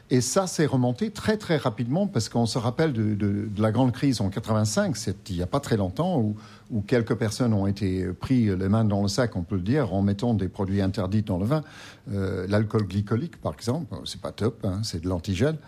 Et 0.09 0.21
ça, 0.21 0.47
c'est 0.47 0.67
remonté 0.67 1.11
très 1.11 1.37
très 1.37 1.57
rapidement 1.57 2.07
parce 2.07 2.29
qu'on 2.29 2.47
se 2.47 2.59
rappelle 2.59 2.93
de, 2.93 3.15
de- 3.17 3.49
de 3.53 3.61
la 3.63 3.73
grande 3.73 3.91
crise 3.91 4.21
en 4.21 4.29
85, 4.31 4.97
c'est 4.97 5.17
il 5.31 5.37
n'y 5.37 5.43
a 5.43 5.49
pas 5.49 5.59
très 5.59 5.77
longtemps, 5.77 6.21
où, 6.21 6.37
où 6.71 6.81
quelques 6.81 7.17
personnes 7.17 7.53
ont 7.53 7.67
été 7.67 8.07
pris 8.13 8.45
les 8.57 8.69
mains 8.69 8.85
dans 8.85 9.03
le 9.03 9.09
sac, 9.09 9.35
on 9.35 9.43
peut 9.43 9.57
le 9.57 9.63
dire, 9.63 9.93
en 9.93 10.03
mettant 10.03 10.33
des 10.35 10.47
produits 10.47 10.81
interdits 10.81 11.23
dans 11.23 11.39
le 11.39 11.45
vin. 11.47 11.65
Euh, 12.13 12.47
L'alcool 12.49 12.85
glycolique, 12.87 13.41
par 13.41 13.55
exemple, 13.55 13.97
c'est 14.05 14.21
pas 14.21 14.31
top, 14.31 14.61
hein, 14.65 14.79
c'est 14.85 15.03
de 15.03 15.09
l'antigel. 15.09 15.59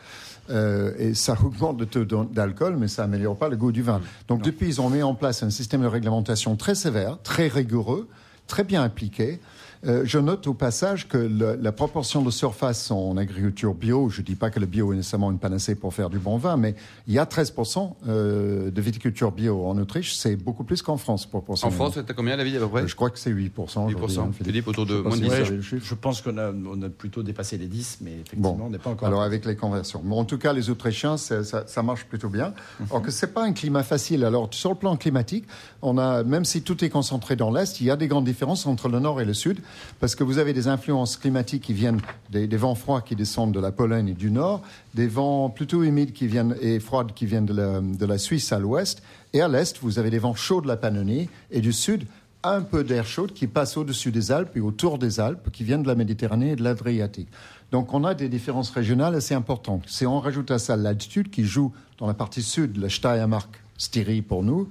Euh, 0.50 0.92
et 0.98 1.14
ça 1.14 1.36
augmente 1.44 1.80
le 1.80 1.86
taux 1.86 2.04
d'al- 2.04 2.30
d'alcool, 2.32 2.76
mais 2.78 2.86
ça 2.86 3.02
améliore 3.02 3.36
pas 3.36 3.48
le 3.48 3.56
goût 3.56 3.72
du 3.72 3.82
vin. 3.82 4.00
Donc 4.28 4.42
depuis, 4.42 4.68
ils 4.68 4.80
ont 4.80 4.88
mis 4.88 5.02
en 5.02 5.16
place 5.16 5.42
un 5.42 5.50
système 5.50 5.82
de 5.82 5.88
réglementation 5.88 6.54
très 6.54 6.76
sévère, 6.76 7.18
très 7.24 7.48
rigoureux, 7.48 8.08
très 8.46 8.62
bien 8.62 8.84
appliqué. 8.84 9.40
Euh, 9.86 10.02
je 10.04 10.18
note 10.18 10.46
au 10.48 10.54
passage 10.54 11.06
que 11.08 11.16
le- 11.18 11.56
la 11.60 11.70
proportion 11.72 12.22
de 12.22 12.30
surface 12.30 12.90
en 12.90 13.16
agriculture 13.16 13.74
bio, 13.74 14.08
je 14.08 14.20
ne 14.20 14.26
dis 14.26 14.34
pas 14.34 14.50
que 14.50 14.58
le 14.58 14.66
bio 14.66 14.92
est 14.92 14.96
nécessairement 14.96 15.30
une 15.30 15.38
panacée 15.38 15.74
pour 15.76 15.94
faire 15.94 16.10
du 16.10 16.18
bon 16.18 16.36
vin, 16.36 16.56
mais 16.56 16.74
il 17.06 17.14
y 17.14 17.18
a 17.20 17.24
13% 17.26 17.96
euh, 18.08 18.70
de 18.70 18.80
viticulture 18.80 19.30
bio 19.30 19.64
en 19.66 19.78
Autriche, 19.78 20.14
c'est 20.16 20.34
beaucoup 20.36 20.64
plus 20.64 20.82
qu'en 20.82 20.96
France 20.96 21.26
En 21.26 21.28
proportionnellement. 21.28 21.90
France, 21.90 22.04
t'as 22.04 22.14
combien 22.14 22.36
la 22.36 22.42
vie 22.44 22.56
à 22.56 22.60
peu 22.60 22.68
près 22.68 22.82
Euh, 22.82 22.86
Je 22.88 22.96
crois 22.96 23.10
que 23.10 23.18
c'est 23.20 23.30
8%. 23.30 23.84
aujourd'hui, 23.84 23.94
8%. 24.16 24.20
hein, 24.22 24.30
Philippe, 24.44 24.66
autour 24.68 24.84
de 24.86 24.96
moins 25.00 25.10
de 25.10 25.16
si 25.16 25.20
10. 25.22 25.28
vous 25.28 25.32
Ouais, 25.76 25.80
je, 25.80 25.94
pense 25.94 26.22
qu'on 26.22 26.36
a, 26.38 26.50
on 26.50 26.82
a 26.82 26.88
plutôt 26.88 27.22
dépassé 27.22 27.56
les 27.56 27.66
10, 27.66 27.98
mais 28.00 28.12
effectivement, 28.14 28.54
Bon, 28.54 28.64
on 28.66 28.70
n'est 28.70 28.78
pas 28.78 28.90
encore. 28.90 29.06
alors 29.06 29.22
avec 29.22 29.44
les 29.44 29.54
conversions. 29.56 30.00
Bon, 30.04 30.18
en 30.18 30.24
tout 30.24 30.38
cas, 30.38 30.52
les 30.52 30.70
Autrichiens, 30.70 31.16
ça, 31.16 31.44
ça, 31.44 31.82
marche 31.84 32.04
plutôt 32.06 32.28
bien. 32.28 32.52
Mhm. 32.80 32.86
Alors 32.90 33.02
que 33.02 33.10
c'est 33.12 33.32
pas 33.32 33.44
un 33.44 33.52
climat 33.52 33.84
facile. 33.84 34.24
Alors 34.24 34.48
sur 34.52 34.70
le 34.70 34.76
plan 34.76 34.96
climatique, 34.96 35.44
on 35.82 35.98
a, 35.98 36.24
même 36.24 36.44
si 36.44 36.62
tout 36.62 36.84
est 36.84 36.88
concentré 36.90 37.36
dans 37.36 37.52
l'est, 37.52 37.80
il 37.80 37.86
y 37.86 37.90
a 37.92 37.96
des 37.96 38.08
grandes 38.08 38.24
différences 38.24 38.66
entre 38.66 38.88
le 38.88 38.98
nord 38.98 39.20
et 39.20 39.24
le 39.24 39.34
sud, 39.34 39.60
parce 40.00 40.14
que 40.14 40.24
vous 40.24 40.38
avez 40.38 40.52
des 40.52 40.68
influences 40.68 41.16
climatiques 41.16 41.62
qui 41.64 41.72
viennent 41.72 42.00
des, 42.30 42.46
vents 42.56 42.74
froids 42.74 43.00
qui 43.00 43.16
descendent 43.16 43.52
de 43.52 43.60
la 43.60 43.72
Pologne 43.72 44.08
et 44.08 44.14
du 44.14 44.30
nord, 44.30 44.62
des 44.94 45.06
vents 45.06 45.50
plutôt 45.50 45.82
humides 45.82 46.12
qui 46.12 46.26
viennent 46.26 46.56
et 46.60 46.80
froids 46.80 47.06
qui 47.14 47.26
viennent 47.26 47.46
de 47.46 47.54
la, 47.54 47.80
de 47.80 48.06
la 48.06 48.18
Suisse 48.18 48.52
à 48.52 48.58
l'ouest, 48.58 49.02
et 49.32 49.40
à 49.40 49.48
l'est, 49.48 49.78
vous 49.80 49.98
avez 49.98 50.10
des 50.10 50.18
vents 50.18 50.34
chauds 50.34 50.60
de 50.60 50.68
la 50.68 50.76
Pannonie 50.76 51.28
et 51.50 51.60
du 51.60 51.72
sud 51.72 52.06
un 52.42 52.62
peu 52.62 52.84
d'air 52.84 53.06
chaud 53.06 53.26
qui 53.26 53.46
passe 53.46 53.76
au-dessus 53.76 54.12
des 54.12 54.30
Alpes 54.30 54.56
et 54.56 54.60
autour 54.60 54.98
des 54.98 55.20
Alpes, 55.20 55.50
qui 55.52 55.64
viennent 55.64 55.82
de 55.82 55.88
la 55.88 55.94
Méditerranée 55.94 56.52
et 56.52 56.56
de 56.56 56.62
l'Adriatique. 56.62 57.28
Donc 57.70 57.92
on 57.92 58.04
a 58.04 58.14
des 58.14 58.28
différences 58.28 58.70
régionales 58.70 59.14
assez 59.14 59.34
importantes. 59.34 59.84
Si 59.86 60.06
on 60.06 60.20
rajoute 60.20 60.50
à 60.50 60.58
ça 60.58 60.76
l'altitude 60.76 61.30
qui 61.30 61.44
joue 61.44 61.72
dans 61.98 62.06
la 62.06 62.14
partie 62.14 62.42
sud, 62.42 62.76
la 62.78 62.88
Steiermark, 62.88 63.50
Styrie 63.78 64.22
pour 64.22 64.42
nous, 64.42 64.68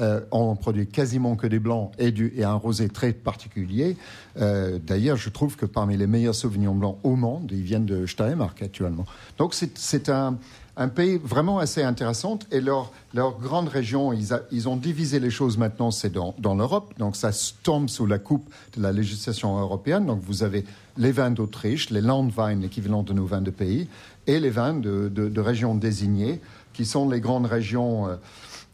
euh, 0.00 0.20
on 0.32 0.54
produit 0.56 0.86
quasiment 0.86 1.34
que 1.36 1.46
des 1.46 1.58
blancs 1.58 1.92
et, 1.98 2.10
du, 2.12 2.32
et 2.36 2.44
un 2.44 2.54
rosé 2.54 2.88
très 2.88 3.12
particulier. 3.12 3.96
Euh, 4.40 4.78
D'ailleurs, 4.84 5.16
je 5.16 5.30
trouve 5.30 5.56
que 5.56 5.64
parmi 5.66 5.96
les 5.96 6.06
meilleurs 6.06 6.34
sauvignons 6.34 6.74
blancs 6.74 6.98
au 7.04 7.16
monde, 7.16 7.50
ils 7.52 7.62
viennent 7.62 7.86
de 7.86 8.04
Steiermark 8.06 8.60
actuellement. 8.62 9.06
Donc 9.38 9.54
c'est- 9.54 10.08
un, 10.08 10.36
un 10.76 10.88
pays 10.88 11.18
vraiment 11.22 11.58
assez 11.58 11.82
intéressant 11.82 12.38
et 12.52 12.60
leur, 12.60 12.92
leur 13.12 13.38
grande 13.40 13.68
région, 13.68 14.12
ils, 14.12 14.32
a- 14.32 14.42
ils 14.52 14.68
ont 14.68 14.76
divisé 14.76 15.18
les 15.18 15.30
choses 15.30 15.58
maintenant, 15.58 15.90
c'est 15.90 16.12
dans, 16.12 16.34
dans 16.38 16.54
l'Europe, 16.54 16.94
donc 16.98 17.16
ça 17.16 17.30
tombe 17.64 17.88
sous 17.88 18.06
la 18.06 18.18
coupe 18.18 18.48
de 18.76 18.82
la 18.82 18.92
législation 18.92 19.58
européenne. 19.58 20.06
Donc 20.06 20.20
vous 20.22 20.44
avez 20.44 20.64
les 20.96 21.10
vins 21.10 21.32
d'Autriche, 21.32 21.90
les 21.90 22.00
Landwein, 22.00 22.60
l'équivalent 22.60 23.02
de 23.02 23.12
nos 23.12 23.26
vins 23.26 23.40
de 23.42 23.50
pays, 23.50 23.88
et 24.28 24.38
les 24.38 24.50
vins 24.50 24.74
de, 24.74 25.08
de- 25.12 25.28
de 25.28 25.40
régions 25.40 25.74
désignées, 25.74 26.40
qui 26.72 26.84
sont 26.86 27.08
les 27.08 27.20
grandes 27.20 27.46
régions 27.46 28.06
euh, 28.06 28.14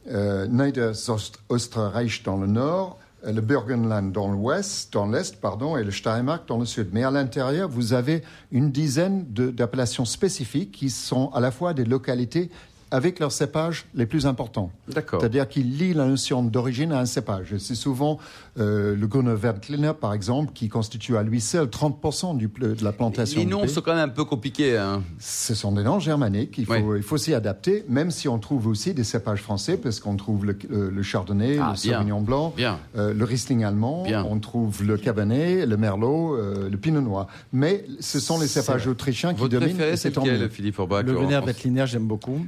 Niederösterreich 0.06 2.22
dans 2.24 2.36
le 2.36 2.46
nord, 2.46 2.98
euh, 3.26 3.32
le 3.32 3.40
Burgenland 3.40 4.12
dans 4.12 4.30
l'ouest, 4.30 4.92
dans 4.92 5.06
l'est, 5.06 5.40
pardon, 5.40 5.76
et 5.76 5.84
le 5.84 5.90
Steiermark 5.90 6.46
dans 6.46 6.58
le 6.58 6.66
sud. 6.66 6.88
Mais 6.92 7.04
à 7.04 7.10
l'intérieur, 7.10 7.68
vous 7.68 7.92
avez 7.92 8.22
une 8.52 8.70
dizaine 8.70 9.24
d'appellations 9.28 10.04
spécifiques 10.04 10.72
qui 10.72 10.90
sont 10.90 11.30
à 11.32 11.40
la 11.40 11.50
fois 11.50 11.74
des 11.74 11.84
localités 11.84 12.50
avec 12.94 13.18
leurs 13.18 13.32
cépages 13.32 13.86
les 13.94 14.06
plus 14.06 14.24
importants. 14.26 14.70
D'accord. 14.88 15.20
C'est-à-dire 15.20 15.48
qu'ils 15.48 15.76
lient 15.76 15.94
la 15.94 16.06
notion 16.06 16.42
d'origine 16.44 16.92
à 16.92 17.00
un 17.00 17.06
cépage. 17.06 17.56
C'est 17.58 17.74
souvent 17.74 18.18
euh, 18.60 18.94
le 18.94 19.34
Veltliner, 19.34 19.92
par 20.00 20.12
exemple, 20.14 20.52
qui 20.54 20.68
constitue 20.68 21.16
à 21.16 21.22
lui 21.24 21.40
seul 21.40 21.66
30% 21.66 22.36
du, 22.36 22.46
de 22.46 22.84
la 22.84 22.92
plantation. 22.92 23.40
Les 23.40 23.46
noms 23.46 23.66
sont 23.66 23.80
quand 23.80 23.94
même 23.94 24.08
un 24.10 24.12
peu 24.12 24.24
compliqués. 24.24 24.76
Hein. 24.78 25.02
Ce 25.18 25.54
sont 25.56 25.72
des 25.72 25.82
noms 25.82 25.98
germaniques. 25.98 26.54
Il 26.58 26.66
faut, 26.66 26.74
Ouais. 26.74 26.98
il 26.98 27.02
faut 27.02 27.16
s'y 27.16 27.34
adapter, 27.34 27.84
même 27.88 28.10
si 28.12 28.28
on 28.28 28.38
trouve 28.38 28.68
aussi 28.68 28.94
des 28.94 29.02
cépages 29.04 29.40
français, 29.42 29.76
parce 29.76 29.98
qu'on 29.98 30.14
trouve 30.16 30.44
le, 30.46 30.56
le- 30.68 30.90
le 30.90 31.02
chardonnay, 31.02 31.58
Ah, 31.60 31.72
le 31.76 31.82
bien. 31.82 31.96
sauvignon 31.98 32.20
blanc, 32.20 32.52
Bien. 32.56 32.78
euh, 32.96 33.12
le 33.12 33.24
riesling 33.24 33.64
allemand, 33.64 34.04
Bien. 34.04 34.24
on 34.28 34.38
trouve 34.38 34.84
le 34.84 34.96
cabernet, 34.98 35.66
le 35.66 35.76
merlot, 35.76 36.36
euh, 36.36 36.68
le 36.70 36.76
pinot 36.76 37.00
noir. 37.00 37.26
Mais 37.52 37.84
ce 37.98 38.20
sont 38.20 38.38
les 38.38 38.46
cépages 38.46 38.86
autrichiens 38.86 39.34
qui 39.34 39.40
Votre 39.40 39.52
dominent. 39.54 39.74
préféré, 39.74 39.96
c'est 39.96 40.14
lequel. 40.14 40.48
Philippe 40.50 40.76
Le 40.78 41.12
Vénère 41.12 41.44
Veltliner, 41.44 41.86
j'aime 41.86 42.06
beaucoup. 42.06 42.46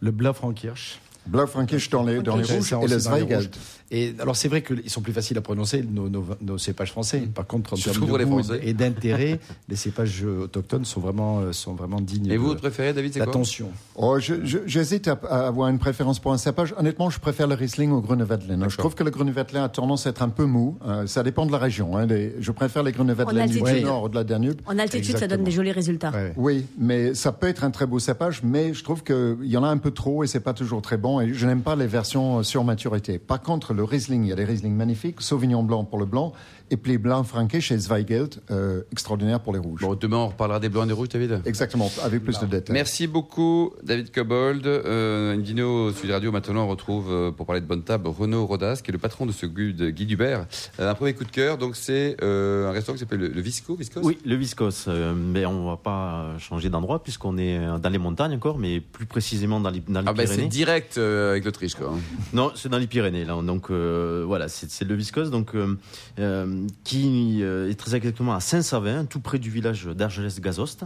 Le 0.00 0.10
Blaufrankirch. 0.10 1.00
Blaufränkisch 1.26 1.88
dans 1.90 2.02
les, 2.02 2.20
dans 2.20 2.36
les 2.36 2.44
rouges 2.44 2.72
et 2.72 2.88
le 2.88 2.98
Zweigelt. 2.98 3.56
Et 3.94 4.14
alors 4.18 4.34
c'est 4.36 4.48
vrai 4.48 4.62
qu'ils 4.62 4.88
sont 4.90 5.02
plus 5.02 5.12
faciles 5.12 5.36
à 5.36 5.42
prononcer 5.42 5.82
nos, 5.82 6.08
nos, 6.08 6.24
nos 6.40 6.56
cépages 6.58 6.90
français. 6.90 7.20
Par 7.34 7.46
contre, 7.46 7.74
en 7.74 7.76
Surtout 7.76 8.06
termes 8.06 8.18
de 8.20 8.24
goût 8.24 8.40
et 8.62 8.72
d'intérêt, 8.72 9.38
les 9.68 9.76
cépages 9.76 10.24
autochtones 10.24 10.84
sont 10.86 11.00
vraiment 11.00 11.40
euh, 11.40 11.52
sont 11.52 11.74
vraiment 11.74 12.00
dignes. 12.00 12.26
Et 12.30 12.36
vous, 12.38 12.44
de- 12.44 12.48
votre 12.50 12.62
préféré, 12.62 12.92
David, 12.94 13.12
c'est 13.12 13.18
quoi 13.20 13.26
d'attention. 13.26 13.68
Oh, 13.94 14.18
J'hésite 14.18 15.08
à, 15.08 15.18
à 15.28 15.46
avoir 15.48 15.68
une 15.68 15.78
préférence 15.78 16.18
pour 16.18 16.32
un 16.32 16.38
cépage. 16.38 16.74
Honnêtement, 16.78 17.10
je 17.10 17.20
préfère 17.20 17.46
le 17.46 17.54
Riesling 17.54 17.90
au 17.92 18.00
Gruneveltlin. 18.00 18.68
Je 18.68 18.76
trouve 18.78 18.94
que 18.94 19.04
le 19.04 19.10
Gruneveltlin 19.10 19.64
a 19.64 19.68
tendance 19.68 20.06
à 20.06 20.10
être 20.10 20.22
un 20.22 20.30
peu 20.30 20.44
mou. 20.46 20.78
Euh, 20.86 21.06
ça 21.06 21.22
dépend 21.22 21.44
de 21.44 21.52
la 21.52 21.58
région. 21.58 21.96
hein. 21.96 22.06
Les- 22.06 22.34
je 22.40 22.50
préfère 22.50 22.82
les 22.82 22.92
Gruneveltlin 22.92 23.46
du 23.46 23.58
altitude. 23.60 23.84
nord, 23.84 24.04
au-delà 24.04 24.24
de 24.24 24.28
Danube. 24.30 24.60
En 24.66 24.78
altitude, 24.78 25.18
ça 25.18 25.26
donne 25.28 25.44
des 25.44 25.50
jolis 25.50 25.72
résultats. 25.72 26.10
Ouais. 26.12 26.32
Oui, 26.36 26.64
mais 26.78 27.14
ça 27.14 27.30
peut 27.32 27.48
être 27.48 27.62
un 27.64 27.70
très 27.70 27.86
beau 27.86 27.98
cépage, 27.98 28.42
mais 28.42 28.72
je 28.72 28.82
trouve 28.82 29.02
qu'il 29.04 29.36
y 29.44 29.56
en 29.58 29.64
a 29.64 29.68
un 29.68 29.76
peu 29.78 29.90
trop 29.90 30.24
et 30.24 30.26
c'est 30.26 30.40
pas 30.40 30.54
toujours 30.54 30.80
très 30.80 30.96
bon. 30.96 31.20
Et 31.20 31.34
je 31.34 31.46
n'aime 31.46 31.60
pas 31.62 31.76
les 31.76 31.86
versions 31.86 32.42
sur 32.42 32.64
maturité. 32.64 33.18
Par 33.18 33.42
contre, 33.42 33.74
le 33.74 33.81
Riesling, 33.84 34.24
il 34.24 34.28
y 34.28 34.32
a 34.32 34.36
des 34.36 34.44
Riesling 34.44 34.74
magnifiques, 34.74 35.20
Sauvignon 35.20 35.62
blanc 35.62 35.84
pour 35.84 35.98
le 35.98 36.06
blanc, 36.06 36.32
et 36.72 36.76
puis 36.78 36.96
blanc 36.96 37.22
frankish 37.22 37.70
et 37.70 37.76
Zweigelt, 37.78 38.40
euh, 38.50 38.82
extraordinaire 38.90 39.40
pour 39.40 39.52
les 39.52 39.58
rouges. 39.58 39.82
Bon, 39.82 39.94
demain, 39.94 40.16
on 40.16 40.28
reparlera 40.28 40.58
des 40.58 40.70
blancs 40.70 40.84
et 40.84 40.88
des 40.88 40.94
rouges, 40.94 41.10
David. 41.10 41.42
Exactement, 41.44 41.90
avec 42.02 42.24
plus 42.24 42.38
de 42.40 42.46
détails. 42.46 42.72
Merci 42.72 43.06
beaucoup, 43.06 43.72
David 43.82 44.10
Cobold. 44.10 44.66
Euh, 44.66 45.92
Sud 45.94 46.10
Radio, 46.10 46.32
maintenant, 46.32 46.64
on 46.64 46.68
retrouve, 46.68 47.06
euh, 47.10 47.30
pour 47.30 47.44
parler 47.46 47.60
de 47.60 47.66
bonne 47.66 47.82
table, 47.82 48.08
Renaud 48.08 48.46
Rodas, 48.46 48.80
qui 48.82 48.90
est 48.90 48.92
le 48.92 48.98
patron 48.98 49.26
de 49.26 49.32
ce 49.32 49.44
Guy, 49.44 49.74
de 49.74 49.90
Guy 49.90 50.06
Dubert. 50.06 50.46
Euh, 50.80 50.90
un 50.90 50.94
premier 50.94 51.12
coup 51.14 51.24
de 51.24 51.30
cœur, 51.30 51.58
donc 51.58 51.76
c'est 51.76 52.16
euh, 52.22 52.68
un 52.68 52.72
restaurant 52.72 52.94
qui 52.94 53.00
s'appelle 53.00 53.20
le, 53.20 53.28
le 53.28 53.40
Visco, 53.42 53.74
Viscos 53.76 54.00
Oui, 54.02 54.16
le 54.24 54.34
Viscos, 54.36 54.86
euh, 54.88 55.14
mais 55.14 55.44
on 55.44 55.66
va 55.66 55.76
pas 55.76 56.38
changer 56.38 56.70
d'endroit 56.70 57.02
puisqu'on 57.02 57.36
est 57.36 57.58
dans 57.80 57.90
les 57.90 57.98
montagnes 57.98 58.34
encore, 58.34 58.58
mais 58.58 58.80
plus 58.80 59.04
précisément 59.06 59.60
dans 59.60 59.70
les, 59.70 59.80
dans 59.86 60.00
les 60.00 60.06
Ah 60.08 60.12
ben 60.14 60.26
c'est 60.26 60.34
Pyrénées. 60.34 60.48
direct 60.48 60.96
euh, 60.98 61.32
avec 61.32 61.44
l'Autriche, 61.44 61.74
quoi. 61.74 61.92
Non, 62.32 62.50
c'est 62.54 62.68
dans 62.70 62.78
les 62.78 62.86
Pyrénées. 62.86 63.24
Là. 63.26 63.40
Donc 63.42 63.70
euh, 63.70 64.24
voilà, 64.26 64.48
c'est 64.48 64.70
c'est 64.70 64.84
le 64.86 64.94
Viscos, 64.94 65.30
donc 65.30 65.54
euh, 65.54 65.76
euh, 66.18 66.61
qui 66.84 67.42
euh, 67.42 67.70
est 67.70 67.74
très 67.74 67.94
exactement 67.94 68.34
à 68.34 68.40
Saint-Savin, 68.40 69.04
tout 69.04 69.20
près 69.20 69.38
du 69.38 69.50
village 69.50 69.86
d'Argelès-Gazost, 69.86 70.84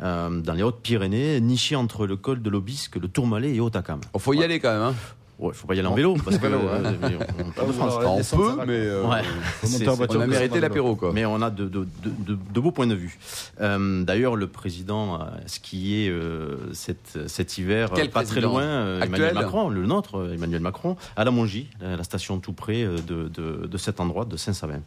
euh, 0.00 0.40
dans 0.40 0.52
les 0.54 0.62
Hautes-Pyrénées, 0.62 1.40
niché 1.40 1.76
entre 1.76 2.06
le 2.06 2.16
col 2.16 2.42
de 2.42 2.50
l'Aubisque, 2.50 2.96
le 2.96 3.08
Tourmalet 3.08 3.54
et 3.54 3.60
Hautacam. 3.60 4.00
Il 4.14 4.20
faut 4.20 4.34
y 4.34 4.42
aller 4.42 4.60
quand 4.60 4.72
même. 4.72 4.82
Hein. 4.82 4.94
Ouais, 5.38 5.52
faut 5.52 5.66
pas 5.66 5.74
y 5.74 5.78
aller 5.78 5.86
en 5.88 5.94
vélo 5.94 6.16
parce 6.24 6.38
que 6.38 6.46
euh, 6.46 6.92
mais 7.02 7.16
on- 7.38 7.50
Pas 7.50 7.64
de 7.66 7.72
France. 7.72 8.32
On 8.32 8.36
peut, 8.36 8.56
mais 8.66 8.72
euh, 8.72 9.02
Ouais. 9.06 9.20
En 9.86 9.94
voiture. 9.94 10.18
on 10.20 10.22
a 10.22 10.26
mérité 10.26 10.60
l'apéro, 10.60 10.96
quoi. 10.96 11.12
Mais 11.12 11.26
on 11.26 11.42
a 11.42 11.50
de, 11.50 11.64
de, 11.64 11.80
de, 11.80 12.10
de- 12.34 12.38
de 12.54 12.60
beaux 12.60 12.70
points 12.70 12.86
de 12.86 12.94
vue. 12.94 13.18
Euh, 13.60 14.02
D'ailleurs, 14.02 14.34
le 14.36 14.46
président 14.46 15.16
a 15.16 15.32
skié 15.46 16.08
euh, 16.08 16.56
cet, 16.72 17.18
cet 17.28 17.58
hiver, 17.58 17.90
Quel 17.94 18.06
euh, 18.06 18.10
pas 18.10 18.22
très 18.24 18.32
président 18.40 18.52
loin, 18.52 18.62
euh, 18.62 19.00
Actuel 19.02 19.08
Emmanuel 19.20 19.34
Macron, 19.34 19.68
le 19.68 19.84
nôtre, 19.86 20.18
euh, 20.18 20.32
Emmanuel 20.34 20.60
Macron, 20.62 20.96
à 21.16 21.24
la 21.24 21.30
Mongie, 21.30 21.68
la 21.82 21.96
la 21.96 22.04
station 22.04 22.38
tout 22.40 22.52
près 22.54 22.82
euh, 22.84 22.96
de, 23.06 23.28
de, 23.28 23.66
de 23.66 23.78
cet 23.78 24.00
endroit, 24.00 24.24
de 24.24 24.36
Saint-Savin. 24.38 24.80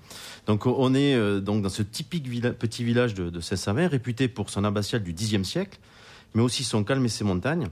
Donc 0.47 0.65
on 0.65 0.93
est 0.95 1.13
euh, 1.15 1.39
donc 1.39 1.61
dans 1.61 1.69
ce 1.69 1.83
typique 1.83 2.27
villa- 2.27 2.51
petit 2.53 2.83
village 2.83 3.13
de, 3.13 3.29
de 3.29 3.39
Saint-Savin, 3.39 3.87
réputé 3.87 4.27
pour 4.27 4.49
son 4.49 4.63
abbatiale 4.63 5.03
du 5.03 5.13
Xe 5.13 5.43
siècle, 5.43 5.77
mais 6.33 6.41
aussi 6.41 6.63
son 6.63 6.83
calme 6.83 7.05
et 7.05 7.09
ses 7.09 7.23
montagnes. 7.23 7.67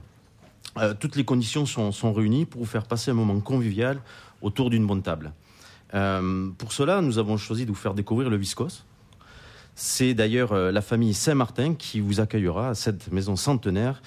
Euh, 0.76 0.94
toutes 0.98 1.16
les 1.16 1.24
conditions 1.24 1.66
sont, 1.66 1.92
sont 1.92 2.12
réunies 2.12 2.44
pour 2.44 2.60
vous 2.60 2.66
faire 2.66 2.86
passer 2.86 3.10
un 3.10 3.14
moment 3.14 3.40
convivial 3.40 4.00
autour 4.42 4.70
d'une 4.70 4.86
bonne 4.86 5.02
table. 5.02 5.32
Euh, 5.94 6.50
pour 6.58 6.72
cela, 6.72 7.00
nous 7.00 7.18
avons 7.18 7.36
choisi 7.36 7.64
de 7.64 7.70
vous 7.70 7.76
faire 7.76 7.94
découvrir 7.94 8.30
le 8.30 8.36
Viscos. 8.36 8.84
C'est 9.74 10.14
d'ailleurs 10.14 10.52
euh, 10.52 10.72
la 10.72 10.82
famille 10.82 11.14
Saint-Martin 11.14 11.74
qui 11.74 12.00
vous 12.00 12.20
accueillera 12.20 12.70
à 12.70 12.74
cette 12.74 13.12
maison 13.12 13.36
centenaire, 13.36 14.02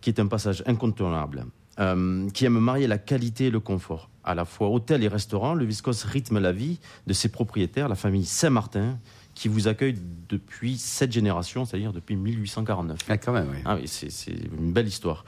qui 0.00 0.10
est 0.10 0.20
un 0.20 0.26
passage 0.26 0.62
incontournable, 0.66 1.46
euh, 1.80 2.30
qui 2.30 2.44
aime 2.44 2.58
marier 2.58 2.86
la 2.86 2.98
qualité 2.98 3.46
et 3.46 3.50
le 3.50 3.60
confort. 3.60 4.10
À 4.24 4.34
la 4.34 4.44
fois 4.44 4.68
hôtel 4.68 5.02
et 5.02 5.08
restaurant, 5.08 5.54
le 5.54 5.64
Viscos 5.64 6.04
rythme 6.04 6.38
la 6.38 6.52
vie 6.52 6.78
de 7.06 7.12
ses 7.12 7.30
propriétaires, 7.30 7.88
la 7.88 7.94
famille 7.94 8.26
Saint-Martin, 8.26 8.98
qui 9.34 9.48
vous 9.48 9.68
accueille 9.68 9.96
depuis 10.28 10.78
sept 10.78 11.12
générations, 11.12 11.64
c'est-à-dire 11.64 11.92
depuis 11.92 12.16
1849. 12.16 12.98
Ah, 13.08 13.18
quand 13.18 13.32
même, 13.32 13.48
oui. 13.50 13.58
Ah 13.64 13.76
oui, 13.76 13.86
c'est 13.86 14.08
une 14.56 14.72
belle 14.72 14.88
histoire. 14.88 15.24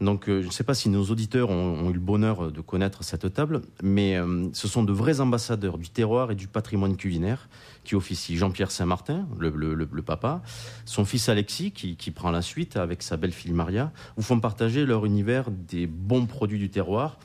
Donc, 0.00 0.28
euh, 0.28 0.42
je 0.42 0.46
ne 0.48 0.52
sais 0.52 0.64
pas 0.64 0.74
si 0.74 0.88
nos 0.90 1.04
auditeurs 1.04 1.48
ont, 1.48 1.86
ont 1.86 1.90
eu 1.90 1.94
le 1.94 1.98
bonheur 2.00 2.52
de 2.52 2.60
connaître 2.60 3.02
cette 3.02 3.32
table, 3.32 3.62
mais 3.82 4.16
euh, 4.16 4.48
ce 4.52 4.68
sont 4.68 4.82
de 4.82 4.92
vrais 4.92 5.20
ambassadeurs 5.20 5.78
du 5.78 5.88
terroir 5.88 6.30
et 6.30 6.34
du 6.34 6.48
patrimoine 6.48 6.96
culinaire 6.96 7.48
qui 7.84 7.94
officient. 7.94 8.36
Jean-Pierre 8.36 8.70
Saint-Martin, 8.70 9.26
le, 9.38 9.48
le- 9.50 9.74
le- 9.74 9.88
le 9.90 10.02
papa, 10.02 10.42
son 10.84 11.04
fils 11.06 11.28
Alexis, 11.30 11.70
qui, 11.70 11.96
qui 11.96 12.10
prend 12.10 12.30
la 12.30 12.42
suite 12.42 12.76
avec 12.76 13.02
sa 13.02 13.16
belle-fille 13.16 13.52
Maria, 13.52 13.90
vous 14.16 14.22
font 14.22 14.38
partager 14.38 14.84
leur 14.84 15.06
univers 15.06 15.50
des 15.50 15.86
bons 15.86 16.26
produits 16.26 16.58
du 16.58 16.68
terroir, 16.68 17.18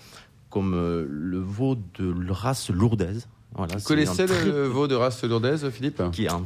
comme 0.50 0.74
euh, 0.74 1.06
le 1.10 1.40
veau 1.40 1.76
de 1.76 2.32
race 2.32 2.70
lourdaise. 2.70 3.28
Voilà, 3.54 3.76
Vous 3.76 3.84
connaissez 3.84 4.28
le 4.28 4.68
veau 4.68 4.88
de 4.88 4.96
race 4.96 5.22
lourdaise, 5.26 5.70
Philippe? 5.72 6.02
Qui 6.14 6.24
est 6.24 6.32
un 6.32 6.46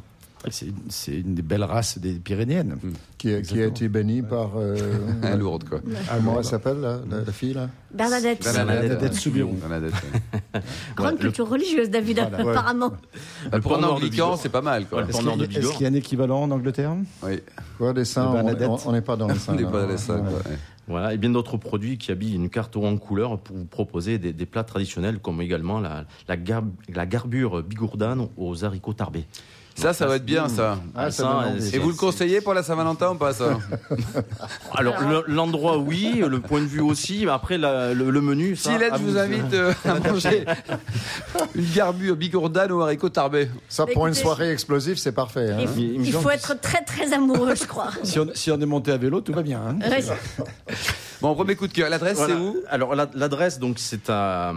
C'est 0.49 1.11
une, 1.19 1.35
des 1.35 1.41
belles 1.41 1.63
races 1.63 1.97
des 1.97 2.13
Pyrénéennes. 2.13 2.77
qui, 3.17 3.33
a- 3.33 3.41
qui 3.41 3.61
a 3.61 3.65
été 3.65 3.87
béni 3.89 4.21
par. 4.21 4.51
euh, 4.57 4.75
À 5.23 5.35
Lourdes, 5.35 5.63
quoi. 5.67 5.79
Comment 6.13 6.39
elle 6.39 6.45
s'appelle, 6.45 6.79
la, 6.81 6.99
la- 7.09 7.23
la 7.25 7.31
fille, 7.31 7.53
là? 7.53 7.69
Bernadette. 7.93 8.43
Bernadette 8.43 9.13
Soubirous. 9.13 9.53
Bernadette, 9.53 9.93
ouais. 9.93 10.61
Grande 10.95 11.07
Ouais, 11.07 11.11
le- 11.13 11.17
culture 11.19 11.49
religieuse, 11.49 11.89
David, 11.89 12.19
apparemment. 12.19 12.91
Nord 13.51 13.61
de 13.61 13.83
anglican, 13.85 14.09
Bigorre. 14.09 14.37
c'est 14.39 14.49
pas 14.49 14.61
mal, 14.61 14.85
quoi. 14.87 14.99
Ouais, 14.99 15.03
le 15.05 15.09
Est-ce 15.09 15.17
qu'il 15.19 15.25
de 15.25 15.29
y, 15.29 15.31
a- 15.31 15.43
est-ce 15.45 15.59
Bigorre. 15.59 15.71
qu'il 15.73 15.81
y 15.83 15.85
a 15.85 15.89
un 15.89 15.93
équivalent 15.93 16.41
en 16.43 16.51
Angleterre? 16.51 16.93
Oui. 17.23 17.39
Quoi, 17.77 17.93
des 17.93 18.05
seins 18.05 18.31
De 18.33 18.65
on- 18.85 18.91
n'est 18.91 19.01
pas 19.01 19.15
dans 19.15 19.27
les 19.27 19.35
seins. 19.39 19.53
On 19.53 19.55
n'est 19.55 19.63
pas 19.65 19.81
dans 19.81 19.87
les 19.87 19.97
salles, 19.97 20.21
Ouais. 20.21 20.29
quoi. 20.43 20.51
Voilà, 20.87 21.15
et 21.15 21.17
bien 21.17 21.31
d'autres 21.31 21.57
produits 21.57 21.97
qui 21.97 22.11
habillent 22.11 22.35
une 22.35 22.49
carte 22.51 22.77
en 22.77 22.95
couleur 22.97 23.39
pour 23.39 23.57
vous 23.57 23.65
proposer 23.65 24.19
des, 24.19 24.33
des 24.33 24.45
plats 24.45 24.63
traditionnels 24.63 25.17
comme 25.17 25.41
également 25.41 25.79
la, 25.79 26.05
la, 26.27 26.37
gar- 26.37 26.61
la 26.93 27.07
garbure 27.07 27.63
bigourdane 27.63 28.27
aux 28.37 28.63
haricots 28.63 28.93
tarbés. 28.93 29.25
Ça, 29.77 29.91
ça 29.93 30.05
va 30.07 30.15
être 30.15 30.25
bien, 30.25 30.47
ça. 30.47 30.77
Ah, 30.95 31.11
ça 31.11 31.17
Ça, 31.17 31.23
donne 31.23 31.33
envie. 31.53 31.61
c'est- 31.69 31.75
Et 31.75 31.79
vous 31.79 31.89
le 31.89 31.95
conseillez 31.95 32.39
pour 32.39 32.53
la 32.53 32.63
Saint-Valentin 32.63 33.11
ou 33.11 33.15
pas, 33.15 33.33
ça 33.33 33.59
Alors 34.73 34.95
le- 35.01 35.25
l'endroit 35.27 35.77
oui, 35.77 36.23
le 36.25 36.39
point 36.39 36.61
de 36.61 36.65
vue 36.65 36.79
aussi, 36.79 37.25
mais 37.25 37.31
après 37.31 37.57
la- 37.57 37.93
le, 37.93 38.09
le 38.09 38.21
menu. 38.21 38.55
ça, 38.55 38.71
Silette, 38.71 38.93
je 38.97 39.03
vous 39.03 39.17
invite 39.17 39.53
euh, 39.53 39.73
à 39.83 39.99
manger 40.11 40.45
une 41.55 41.65
garbure 41.75 42.15
bigourdane 42.15 42.71
au 42.71 42.81
haricot 42.81 43.09
tarbé. 43.09 43.49
Ça, 43.67 43.85
pour 43.85 44.07
une 44.07 44.13
soirée 44.13 44.51
explosive, 44.51 44.97
c'est 44.97 45.11
parfait. 45.11 45.51
hein. 45.51 45.65
Il, 45.77 46.13
faut 46.13 46.29
être 46.29 46.59
très 46.61 46.81
très 46.83 47.11
amoureux, 47.13 47.53
je 47.55 47.65
crois. 47.65 47.89
si 48.03 48.17
on, 48.19 48.27
si 48.33 48.51
on 48.51 48.59
est 48.61 48.65
monté 48.65 48.91
à 48.93 48.97
vélo, 48.97 49.19
tout 49.19 49.33
va 49.33 49.41
bien. 49.43 49.59
hein. 49.59 49.75
Ouais, 49.89 50.01
Bon, 51.21 51.33
premier 51.35 51.55
coup 51.55 51.67
de 51.67 51.73
cœur. 51.73 51.89
L'adresse, 51.89 52.17
Voilà. 52.17 52.33
c'est 52.35 52.39
où? 52.39 52.57
Alors 52.69 52.95
la- 52.95 53.09
l'adresse 53.13 53.59
donc 53.59 53.79
c'est 53.79 54.09
à, 54.09 54.53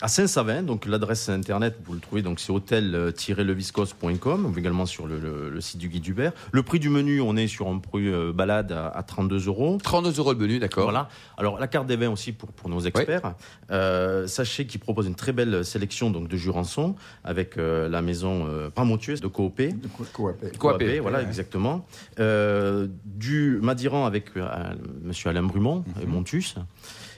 à 0.00 0.08
Saint-Savin, 0.08 0.62
donc 0.62 0.86
l'adresse 0.86 1.28
internet 1.28 1.76
vous 1.84 1.94
le 1.94 2.00
trouvez 2.00 2.22
donc 2.22 2.40
c'est 2.40 2.52
hôtel-leviscos.com, 2.52 4.54
également 4.56 4.86
sur 4.86 5.06
le, 5.06 5.18
le- 5.18 5.50
le 5.50 5.60
site 5.60 5.78
du 5.78 5.88
guide 5.88 6.06
Hubert. 6.06 6.32
Le 6.52 6.62
prix 6.62 6.78
du 6.78 6.88
menu 6.88 7.20
on 7.20 7.36
est 7.36 7.48
sur 7.48 7.68
un 7.68 7.78
prix 7.78 8.08
euh, 8.08 8.32
balade 8.32 8.72
à, 8.72 8.88
à 8.88 9.02
32 9.02 9.46
euros. 9.48 9.78
32 9.82 10.18
euros 10.18 10.32
le 10.32 10.38
menu, 10.38 10.58
d'accord. 10.58 10.84
Voilà. 10.84 11.08
Alors 11.36 11.58
la 11.58 11.66
carte 11.68 11.86
des 11.86 11.96
vins 11.96 12.10
aussi 12.10 12.32
pour, 12.32 12.50
pour 12.52 12.68
nos 12.68 12.80
experts. 12.80 13.34
Euh, 13.70 14.26
sachez 14.26 14.66
qu'ils 14.66 14.80
proposent 14.80 15.06
une 15.06 15.14
très 15.14 15.32
belle 15.32 15.64
sélection 15.64 16.10
donc 16.10 16.28
de 16.28 16.36
Jurançon 16.36 16.94
avec 17.24 17.58
euh, 17.58 17.88
la 17.88 18.02
maison 18.02 18.46
euh, 18.48 18.70
Pamotius 18.70 19.20
de 19.20 19.26
Coopé. 19.28 19.72
De 19.72 19.88
co- 19.88 20.04
coapé. 20.12 20.48
Coapé. 20.58 21.00
voilà 21.00 21.22
exactement. 21.22 21.86
Euh, 22.18 22.86
du 23.04 23.58
Madiran 23.62 24.06
avec 24.06 24.36
euh, 24.36 24.46
Monsieur 25.02 25.30
Alain 25.30 25.42
Brumont 25.42 25.84
et 26.02 26.06
Montus. 26.06 26.54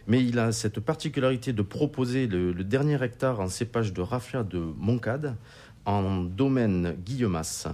Mais 0.07 0.25
il 0.25 0.38
a 0.38 0.51
cette 0.53 0.81
particularité 0.81 1.53
de 1.53 1.62
proposer 1.62 2.27
le, 2.27 2.53
le 2.53 2.64
dernier 2.64 3.03
hectare 3.03 3.40
en 3.40 3.49
cépage 3.49 3.93
de 3.93 4.01
raffia 4.01 4.43
de 4.43 4.59
Moncade 4.79 5.37
en 5.85 6.23
domaine 6.23 6.97
Guillemas, 7.05 7.69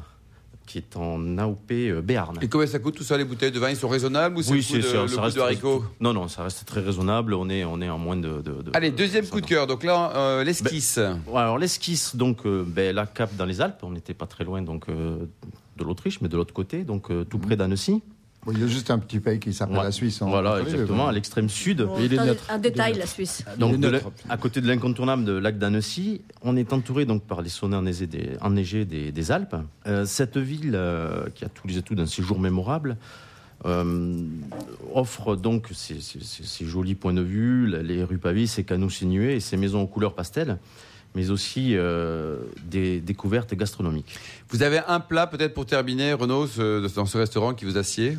qui 0.67 0.79
est 0.79 0.97
en 0.97 1.39
AOP 1.39 1.71
euh, 1.73 2.03
Béarn. 2.03 2.37
Et 2.43 2.49
combien 2.49 2.67
ça 2.67 2.79
coûte 2.81 2.97
tout 2.97 3.05
ça, 3.05 3.17
les 3.17 3.25
bouteilles 3.25 3.53
de 3.53 3.59
vin? 3.61 3.71
Ils 3.71 3.77
sont 3.77 3.89
raisonnables 3.89 4.37
ou 4.37 4.43
c'est 4.43 4.53
Oui, 4.53 4.59
le 4.59 4.65
coût 4.65 4.87
de, 4.89 5.03
le 5.03 5.15
coût 5.17 5.21
reste 5.23 5.37
de 5.37 5.41
haricots 5.43 5.85
Non, 6.01 6.13
non, 6.13 6.27
ça 6.29 6.43
reste 6.43 6.67
très 6.67 6.81
raisonnable. 6.81 7.35
On 7.35 7.49
est, 7.49 7.65
on 7.65 7.81
est 7.81 7.89
en 7.89 7.99
moins 7.99 8.17
de. 8.17 8.43
de- 8.43 8.63
de- 8.63 8.71
Allez, 8.75 8.91
deuxième 8.91 9.25
de- 9.25 9.31
coup 9.31 9.41
de 9.41 9.47
cœur. 9.47 9.67
Donc 9.69 9.85
là, 9.85 10.13
euh, 10.17 10.45
l'esquisse. 10.45 10.99
Ouais, 11.29 11.41
alors 11.41 11.59
l'esquisse, 11.59 12.17
donc 12.17 12.45
euh, 12.47 12.65
ben, 12.67 12.95
la 12.95 13.07
Cap 13.07 13.35
dans 13.37 13.47
les 13.47 13.61
Alpes, 13.61 13.79
on 13.83 13.91
n'était 13.91 14.15
pas 14.15 14.27
très 14.27 14.43
loin 14.45 14.61
donc 14.63 14.89
euh, 14.89 15.19
de 15.77 15.85
l'Autriche, 15.85 16.21
mais 16.21 16.29
de 16.29 16.37
l'autre 16.37 16.53
côté, 16.55 16.83
donc 16.83 17.11
tout 17.31 17.39
près 17.39 17.57
d'Annecy. 17.57 18.03
Bon, 18.47 18.53
il 18.53 18.61
y 18.61 18.63
a 18.63 18.69
juste 18.69 18.93
un 18.93 19.01
petit 19.01 19.19
pays 19.19 19.41
qui 19.41 19.53
s'appelle 19.53 19.77
Ouais. 19.79 19.83
la 19.83 19.91
Suisse. 19.91 20.23
en 20.23 20.29
Voilà, 20.29 20.61
exactement, 20.61 21.09
à 21.09 21.13
l'extrême 21.13 21.49
sud. 21.49 21.83
Bon, 21.83 21.97
il 22.01 22.15
est 22.15 22.19
un- 22.19 22.27
neutre. 22.27 22.45
un 22.49 22.59
détail, 22.59 22.95
la 22.97 23.07
Suisse. 23.07 23.45
Donc, 23.59 23.79
de 23.81 24.01
à 24.29 24.37
côté 24.37 24.61
de 24.61 24.69
l'incontournable 24.69 25.25
de 25.25 25.33
lac 25.33 25.59
d'Annecy, 25.59 26.21
on 26.43 26.57
est 26.57 26.73
entouré 26.73 27.07
donc 27.07 27.25
par 27.25 27.43
les 27.43 27.49
sommets 27.49 27.75
enneigés 27.77 28.07
des, 28.07 28.31
enneigés 28.41 28.85
des, 28.85 29.11
des 29.11 29.33
Alpes. 29.33 29.57
Euh, 29.89 30.05
cette 30.07 30.37
ville, 30.39 30.73
euh, 30.77 31.27
qui 31.35 31.45
a 31.45 31.49
tous 31.49 31.67
les 31.67 31.77
atouts 31.79 31.97
d'un 31.97 32.07
séjour 32.07 32.39
mémorable, 32.39 32.97
euh, 33.65 34.15
offre 34.95 35.35
donc 35.35 35.67
ces, 35.73 36.01
ces- 36.01 36.21
ces- 36.23 36.45
ces 36.45 36.65
jolis 36.67 36.95
points 36.95 37.15
de 37.15 37.23
vue, 37.23 37.67
les 37.83 38.05
rues 38.05 38.19
pavées, 38.19 38.47
ses 38.47 38.63
canaux 38.63 38.91
sinueux 38.91 39.31
et 39.31 39.41
ses 39.41 39.57
maisons 39.57 39.83
aux 39.83 39.87
couleurs 39.89 40.15
pastel, 40.15 40.59
mais 41.17 41.31
aussi 41.31 41.71
euh, 41.75 42.37
des 42.67 43.01
découvertes 43.01 43.55
gastronomiques. 43.55 44.15
Vous 44.51 44.63
avez 44.63 44.81
un 44.87 45.01
plat 45.01 45.27
peut-être 45.27 45.55
pour 45.55 45.65
terminer, 45.65 46.13
Renaud, 46.13 46.47
ce- 46.47 46.87
dans 46.95 47.07
ce 47.07 47.17
restaurant 47.19 47.55
qui 47.55 47.65
vous 47.65 47.79
assied? 47.79 48.19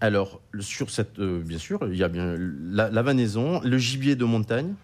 Alors, 0.00 0.40
sur 0.60 0.88
cette, 0.90 1.18
euh, 1.18 1.40
bien 1.40 1.58
sûr, 1.58 1.80
il 1.90 1.96
y 1.98 2.04
a 2.04 2.08
bien 2.08 2.36
la, 2.38 2.88
la 2.90 3.02
vanaison, 3.02 3.60
le 3.64 3.76
gibier 3.76 4.14
de 4.14 4.24
montagne, 4.24 4.74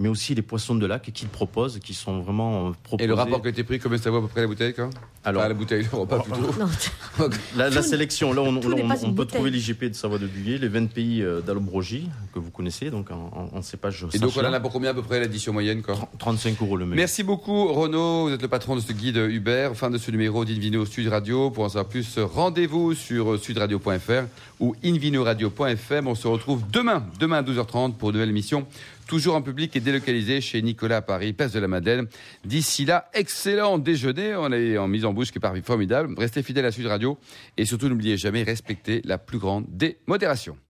mais 0.00 0.08
aussi 0.08 0.34
les 0.34 0.42
poissons 0.42 0.74
de 0.74 0.86
lac 0.86 1.02
qu'ils 1.12 1.28
proposent, 1.28 1.78
qui 1.78 1.92
sont 1.92 2.20
vraiment 2.20 2.68
euh, 2.68 2.72
proposés. 2.82 3.04
Et 3.04 3.06
le 3.06 3.14
rapport 3.14 3.40
qui 3.42 3.48
a 3.48 3.50
été 3.50 3.62
pris, 3.62 3.78
combien 3.78 3.98
ça 3.98 4.10
vaut 4.10 4.16
à 4.16 4.22
peu 4.22 4.28
près 4.28 4.40
la 4.40 4.46
bouteille 4.46 4.72
quoi 4.72 4.88
Alors, 5.24 5.42
Enfin, 5.42 5.48
la 5.48 5.54
bouteille, 5.54 5.86
le 5.92 5.98
repas 5.98 6.20
plutôt. 6.20 6.40
Non, 6.58 7.28
la, 7.56 7.82
sélection, 7.82 8.32
là, 8.32 8.40
on, 8.40 8.58
peut 8.58 8.70
bouteille. 9.10 9.26
trouver 9.34 9.50
l'IGP 9.50 9.84
de 9.84 9.94
Savoie 9.94 10.18
de 10.18 10.26
Buyer, 10.26 10.56
les 10.56 10.68
20 10.68 10.86
pays 10.86 11.22
euh, 11.22 11.42
d'Alobrogie, 11.42 12.08
que 12.32 12.38
vous 12.38 12.50
connaissez, 12.50 12.90
donc 12.90 13.10
en, 13.10 13.50
en, 13.52 13.62
cépage 13.62 14.06
Et 14.14 14.18
donc 14.18 14.32
on 14.36 14.40
en 14.40 14.52
a 14.52 14.58
pour 14.58 14.72
combien 14.72 14.90
à 14.90 14.94
peu 14.94 15.02
près 15.02 15.20
l'édition 15.20 15.52
moyenne 15.52 15.82
quoi? 15.82 15.96
35 16.18 16.62
euros 16.62 16.78
le 16.78 16.86
menu. 16.86 16.96
Merci 16.96 17.22
beaucoup 17.22 17.70
Renaud, 17.72 18.28
vous 18.28 18.34
êtes 18.34 18.42
le 18.42 18.48
patron 18.48 18.76
de 18.76 18.80
ce 18.80 18.92
guide 18.92 19.16
Uber. 19.16 19.70
Fin 19.74 19.90
de 19.90 19.98
ce 19.98 20.10
numéro 20.10 20.46
d'Invino 20.46 20.86
Sud 20.86 21.08
Radio. 21.08 21.50
Pour 21.50 21.64
en 21.64 21.68
savoir 21.68 21.86
plus, 21.86 22.18
rendez-vous 22.18 22.94
sur 22.94 23.38
sudradio.fr 23.38 24.24
ou 24.60 24.74
invinoradio.fm. 24.82 26.06
On 26.06 26.14
se 26.14 26.26
retrouve 26.26 26.62
demain, 26.70 27.04
demain 27.18 27.38
à 27.38 27.42
12h30 27.42 27.94
pour 27.94 28.10
une 28.10 28.14
nouvelle 28.14 28.30
émission. 28.30 28.66
Toujours 29.10 29.34
en 29.34 29.42
public 29.42 29.74
et 29.74 29.80
délocalisé 29.80 30.40
chez 30.40 30.62
Nicolas 30.62 30.98
à 30.98 31.02
Paris, 31.02 31.32
place 31.32 31.50
de 31.50 31.58
la 31.58 31.66
Madeleine. 31.66 32.06
D'ici 32.44 32.84
là, 32.84 33.10
excellent 33.12 33.76
déjeuner. 33.76 34.36
On 34.36 34.52
est 34.52 34.78
en 34.78 34.86
mise 34.86 35.04
en 35.04 35.12
bouche 35.12 35.32
qui 35.32 35.38
est 35.38 35.40
parmi 35.40 35.62
formidable. 35.62 36.14
Restez 36.16 36.44
fidèles 36.44 36.66
à 36.66 36.70
Sud 36.70 36.86
Radio 36.86 37.18
et 37.56 37.64
surtout 37.64 37.88
n'oubliez 37.88 38.16
jamais 38.16 38.44
respecter 38.44 39.02
la 39.04 39.18
plus 39.18 39.38
grande 39.38 39.64
des 39.68 39.98
modérations. 40.06 40.56